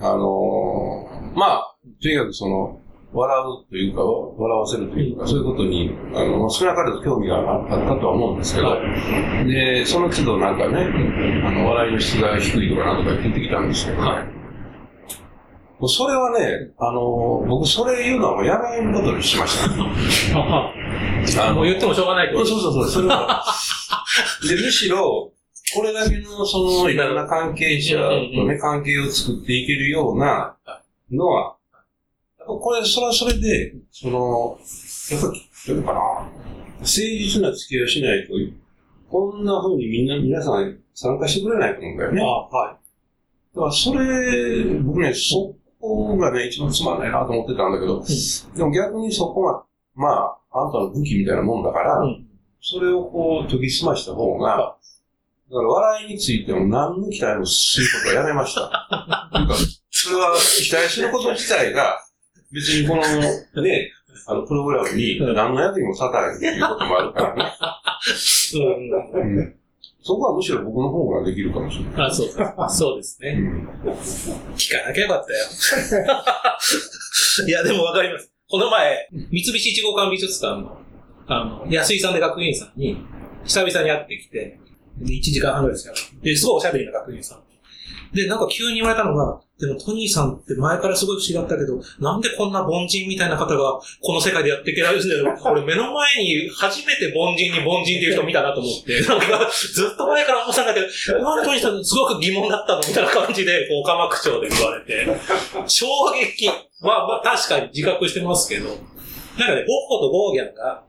[0.00, 2.80] あのーまあ、とにかくその、
[3.12, 3.36] 笑
[3.66, 8.76] うというか、笑わせるというか、そういうことに、あの、少なからず興味があったとは思うんですけど、
[9.46, 14.33] で、その都度なんかね、あの、笑いの質が低いとかなんとか言ってきたんですけどね。
[15.84, 19.68] もうそれはね、あの、僕それ言うのはもうやめることにしました。
[21.50, 23.44] あもう言ってもしょうがないってことそうそうそう、それは。
[24.48, 25.30] で、むしろ、
[25.76, 30.56] これだけの、その、いろんな関係者とね、関係を作っていけるような
[31.10, 31.56] のは、
[32.38, 34.58] これ、それはそれで、その、
[35.10, 36.00] やっぱり、どうかな、
[36.78, 38.32] 誠実な付き合いをしないと、
[39.10, 42.22] こんな風にみんな、皆さん参加してくれないと思うんだよね。
[42.22, 42.76] あ、はい。
[43.54, 45.54] だから、それ、僕ね、そ
[45.84, 48.02] こがね、一番つまんないなと思ってたんだけど、
[48.56, 49.64] でも逆にそこが、
[49.94, 52.26] まあ、あなたの武器みたいなもんだから、うん
[52.66, 54.78] それをこう、研ぎ澄ました方が、
[55.50, 58.88] だから笑いについても何の期待もすることはやめました。
[59.30, 59.54] というか、
[59.90, 62.00] それは期待すること自体が、
[62.50, 63.02] 別にこの、
[63.62, 63.90] ね、
[64.26, 67.52] あの、プログラムに何の役にも立たないっていうこともあるからね。
[69.14, 69.54] うん。
[70.04, 72.06] うんそこはむしろ僕の方ができるかもしれない。
[72.08, 72.28] あ、そう。
[72.68, 73.30] そうですね。
[73.30, 73.68] うん
[74.54, 75.46] 聞かなきゃよかったよ。
[77.48, 78.30] いや、でもわかります。
[78.50, 80.76] この前、三菱一号館美術館の、
[81.26, 82.98] あの、安井さんで学芸員さんに、
[83.44, 84.60] 久々に会ってきて、
[84.98, 85.94] で、1時間半ぐらいですよ。
[86.22, 87.43] で、すごいおしゃべりな学芸員さん。
[88.14, 95.38] で、なんか急に言われたのが、でもトニーさんって前からすごい不思議だったけど、なんでこんな凡人みたいな方がこの世界でやっていけないんだよ。
[95.44, 105.06] 俺目の前に初めて凡人に凡人っていう人見たなと思って、なんかずっと前から思ってたんだけど、なんでトニーさんすごく疑問だったのみたいな感じで、こう、オカマ口調で言われて、
[105.66, 110.84] 衝撃は、まあ確かに自覚してますけど、なんかね、ゴッホとゴーギャンが、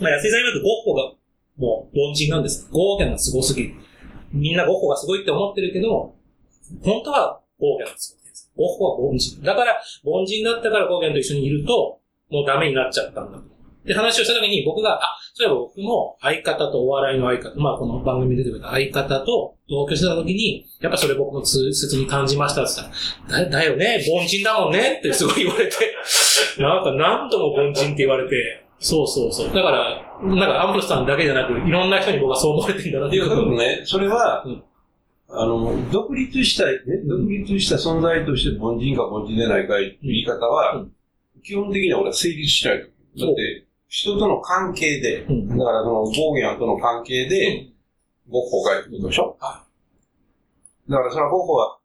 [0.00, 1.12] まあ安井さん曰くゴッホが
[1.56, 2.68] もう凡人なんです。
[2.70, 3.74] ゴーギャンがすごすぎる。
[4.32, 6.14] みんなゴッホがすごいって思ってるけど、
[6.82, 8.50] 本当はゴーギャンがすごいです。
[8.56, 9.42] ゴッホは凡人。
[9.42, 12.00] だから、凡人だったからゴーギャンと一緒にいると、
[12.30, 13.52] もうダメになっちゃったんだと。
[13.84, 22.86] で、話をした時に僕が、あ、そういえば僕も相方とお笑いの相方、まあこの番組で出てくれた相方と同居してた時に、やっぱそれ僕も痛切に感じましたって言
[23.26, 25.76] ったら、だだよね、凡人だもんねってすごい言われて、
[26.58, 29.54] なんか何度も凡人って言われて、そうそうそう。
[29.54, 34.62] だから、なんかアンブロスさんだけじゃなく、いろんな人に僕はそう思われてんだなっていや、多分ね、それは、うん
[35.34, 36.78] あの、独立した、ね、
[37.08, 40.92] 独立した存在として凡人か凡人でないかいう言い方は、うん。
[41.42, 42.78] 基本的には俺は成立しない。
[42.80, 42.88] だっ
[43.34, 45.48] て、人との関係で、うん。
[45.48, 47.68] だからその、ゴーギャンとの関係で、
[48.28, 49.36] ゴッホがいるでしょ？
[49.40, 49.64] は
[50.88, 51.78] だからそれはゴッホは、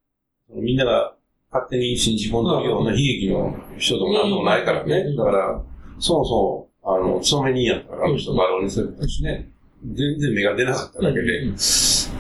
[0.54, 1.16] みんなが
[1.52, 4.98] 勝手に信じ込んでるような悲劇の人でもなんともないからね。
[4.98, 5.16] うん。
[5.16, 5.64] だから、
[6.00, 9.50] そもそも、あの、勤め人やったから、あの人バロにするしね。
[9.84, 11.45] 全然芽が出なかっただけで。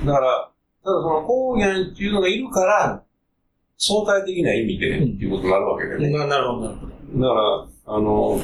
[0.05, 0.46] だから、
[0.87, 3.03] ただそのゴーギャンっていうのがいるから、
[3.77, 6.17] 相対的な意味で、うんっていうことになるわけでね。
[6.17, 7.19] ななるほど、なるほど。
[7.19, 7.33] だか
[7.87, 8.39] ら、あの、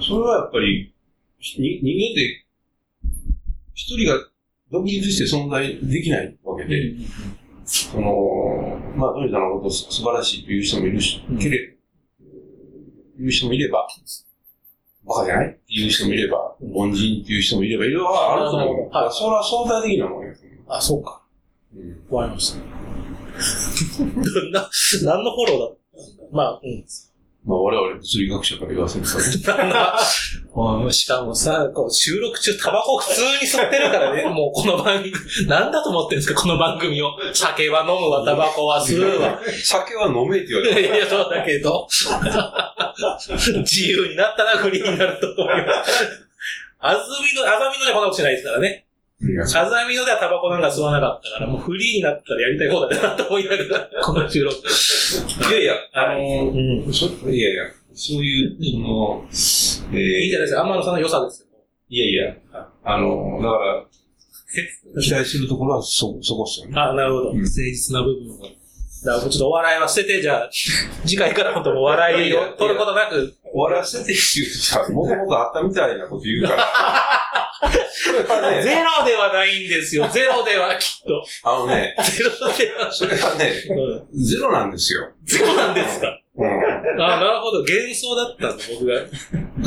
[0.00, 0.94] それはやっぱり、
[1.58, 2.46] に人間って、
[3.74, 4.24] 一人が
[4.70, 6.94] 独立して存在できないわけで、
[7.64, 11.56] その、まあ、トニーさんのことす素晴らしいという人もいるし、うんけれ、
[13.18, 13.88] いう人もいれば、
[15.04, 15.48] バカじゃない？
[15.48, 18.94] っていう人もいれば、凡人っていう人もいれば、いろいろあると思う。
[18.94, 20.54] はいそれは相対的なもんやと思う。
[20.68, 21.22] あ、そうか。
[21.74, 22.58] うんわかりました。
[24.50, 24.70] な、
[25.04, 25.74] 何のフォローだ？
[26.32, 26.84] まあ、うん。
[27.44, 29.16] まあ、我々物理学者から言わせると、
[30.84, 35.12] うんしかもさ、こう収録中タバコ普通に吸ってるからね、もうこの番組、
[35.46, 37.12] なんだと思ってるんですか、この番組を。
[37.32, 39.40] 酒は飲むわ、タバコは吸うわ。
[39.64, 41.86] 酒は飲めって言わいれてやいや、そうだけど。
[43.60, 46.26] 自由になったな、フリーになると思います。
[46.80, 48.87] あずみの、あざみのでこんなことしないですからね。
[49.20, 49.42] る。
[49.42, 54.56] あざみのではタバコなんか吸わなかったから、もうフリーになったらやりたい放題だなと思いながら、この収録。
[55.50, 57.34] いやいや、あのうん。
[57.34, 57.64] いやいや、
[57.94, 59.24] そういう、その、
[59.92, 60.62] えーいいじゃないですか。
[60.62, 61.48] 天野さんの良さですよ。
[61.88, 62.34] いやいや、
[62.84, 66.72] あのー、だから、期待するところはそ、そこっすよね。
[66.78, 67.30] あ、なるほど。
[67.30, 68.42] うん誠実な部分を。
[69.04, 70.50] だからちょっとお笑いは捨てて、じゃあ、
[71.06, 76.64] 次回から本当お笑いを取ることなく、終わらせてって言うとさ、もともとあったみたいなこと言うから。
[78.62, 80.06] ゼロではないんですよ。
[80.12, 81.24] ゼロではきっと。
[81.44, 82.92] あのね、 ゼロでは。
[82.92, 83.52] それはね、
[84.12, 85.10] うんゼロなんですよ。
[85.24, 86.20] ゼロなんですか？
[86.36, 86.46] うん。
[87.02, 87.58] あ、なるほど。
[87.60, 88.94] 幻想だったんだ、僕が。
[88.94, 89.10] だか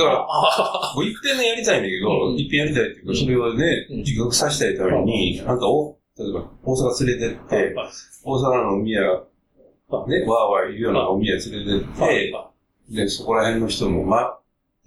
[0.05, 7.75] ら、あ僕一遍ねやりたいんだけど、うん一遍やりたいっていうか、それをね、うん自覚させたいために、あんたを、例えば、大阪連れてって、
[8.23, 12.33] 大阪の飲み屋、ね、わーわー言うような飲み屋連れてって、
[12.89, 14.37] で、そこら辺の人も、ま、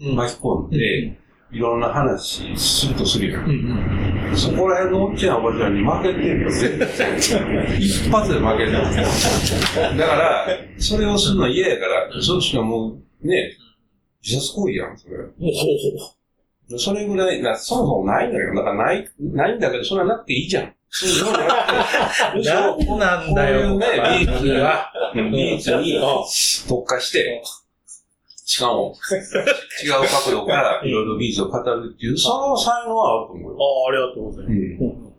[0.01, 1.17] うん巻き込んで、
[1.55, 3.41] いろんな話するとするよ。
[3.41, 6.89] うんうんそこら辺のおっちゃんおばちゃんに負けてるよ、全然。
[7.79, 9.97] 一発で負けてる。
[9.97, 10.47] だから、
[10.77, 13.53] それをするのは嫌やから、そっちがもう、ね、
[14.25, 15.17] 自殺行為やん、それ。
[15.19, 18.55] ほうほうそれぐらい、なそもそもないのよ。
[18.57, 20.75] だからない、ないんだけど、それはなくていいじゃん。
[20.89, 21.33] そう
[22.99, 24.93] なんだよ、こういうね番組技術は。
[25.15, 26.01] うん技術に
[26.69, 27.43] 特化して、
[28.45, 28.95] しかも、
[29.83, 29.93] 違う
[30.27, 33.59] 角度からいろいろ技術を語るっていう、その才能はあると思うよ。
[33.59, 35.09] ああ、ありがとうございます。
[35.09, 35.15] うん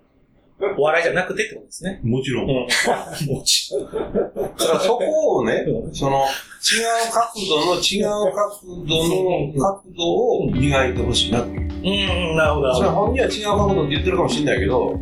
[0.77, 1.99] お笑いじゃなくてってことですね。
[2.01, 2.43] もちろん。
[2.43, 2.49] うん。
[2.49, 3.85] もちろん。
[3.85, 11.49] だからそこをね、その、違う角度の違う角度の角度を磨いてほしいなって。
[11.49, 12.73] うん、なるほど。
[12.73, 14.97] それは本人は違う角度って言ってるかもしれないけど、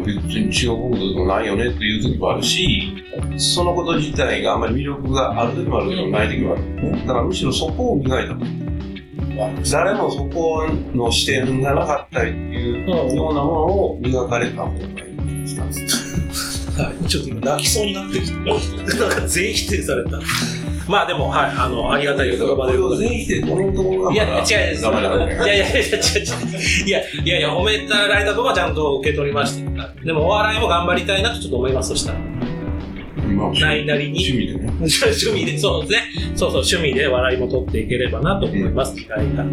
[0.00, 3.05] 別に違う角度でもないよねっていう時もあるし、
[3.38, 7.06] そのこと自体があんまり魅力がある時もあるけどない時もある。
[7.06, 8.44] だからむしろそこを磨いたと。
[9.70, 16.16] 誰もそこの視点がなかったりっていうようなものを磨かれた方がいいんです
[17.06, 20.20] ちょっと今泣きそうになってきて、なんか全否定された。
[20.88, 25.44] まあでも、はい、あの、ありがたいお言葉で全否定このところがいや、違う違う。
[25.44, 26.22] いやいやいや、違う違
[26.84, 26.86] う。
[26.86, 29.88] いや、いやいや、褒めたられた分はちゃんと受け取りました。
[30.04, 32.35] でも、お笑いも頑張りたいなとちょっと思います、そしたら。
[33.36, 34.18] まあないなりに。
[34.18, 34.60] 趣味でね。
[34.72, 35.98] 趣味で、そうですね。
[36.34, 39.44] そうそう、趣味で笑いも取っていければなと思います、機会が。
[39.44, 39.50] は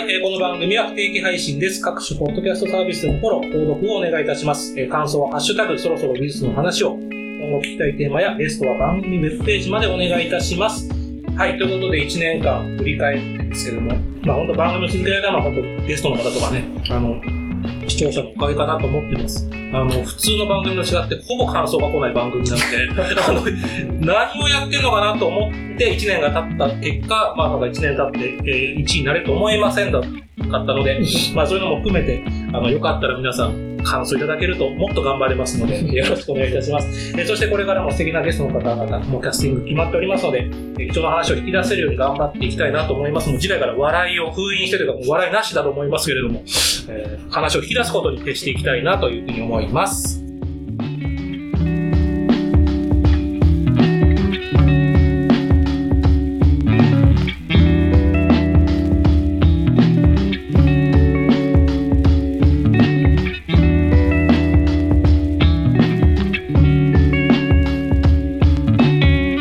[0.00, 1.80] い、えーこの番組は不定期配信です。
[1.80, 4.74] 各種ポッドキャストサービスでのフォロー、購読をお願いいたします。
[4.78, 10.90] えー感想はハッシュタグ、そろそろ美術の話を、今後聞きたいテーマやゲストは番組ウェブページまでお願いいたします。
[11.36, 17.37] はい、ということで1年間振り返ってですけども、まあ本当番組を続けられたのは本当ゲストの方とかね、あの、視
[17.98, 19.48] 聴者のおかげかなと思ってます。
[19.72, 23.42] あの、普通の番組と違ってほぼ感想が来ない番組なので、 あの、
[24.00, 30.08] 何をやってんのかなと思って1年が経った結果、まあなんか1年経って、えー1位になれると思いませんだかっ
[30.66, 31.00] たので、
[31.34, 32.22] まあそういうのも含めて、
[32.52, 37.14] あの、よかったら皆さん、感想いただけるともっと頑張れますので、 よろしくお願いいたします。
[37.16, 40.46] えーそしてこれからも素敵なゲストの方々もキャスティング決まっておりますので、
[40.78, 43.30] えー人の話を引き出せるように頑張っていきたいなと思います。
[43.30, 46.42] もう次回から笑いを封印してというか、もう笑いなしだと思いますけれども、
[46.88, 50.27] えー話を引き出すことに徹していきたいなというふうに思います。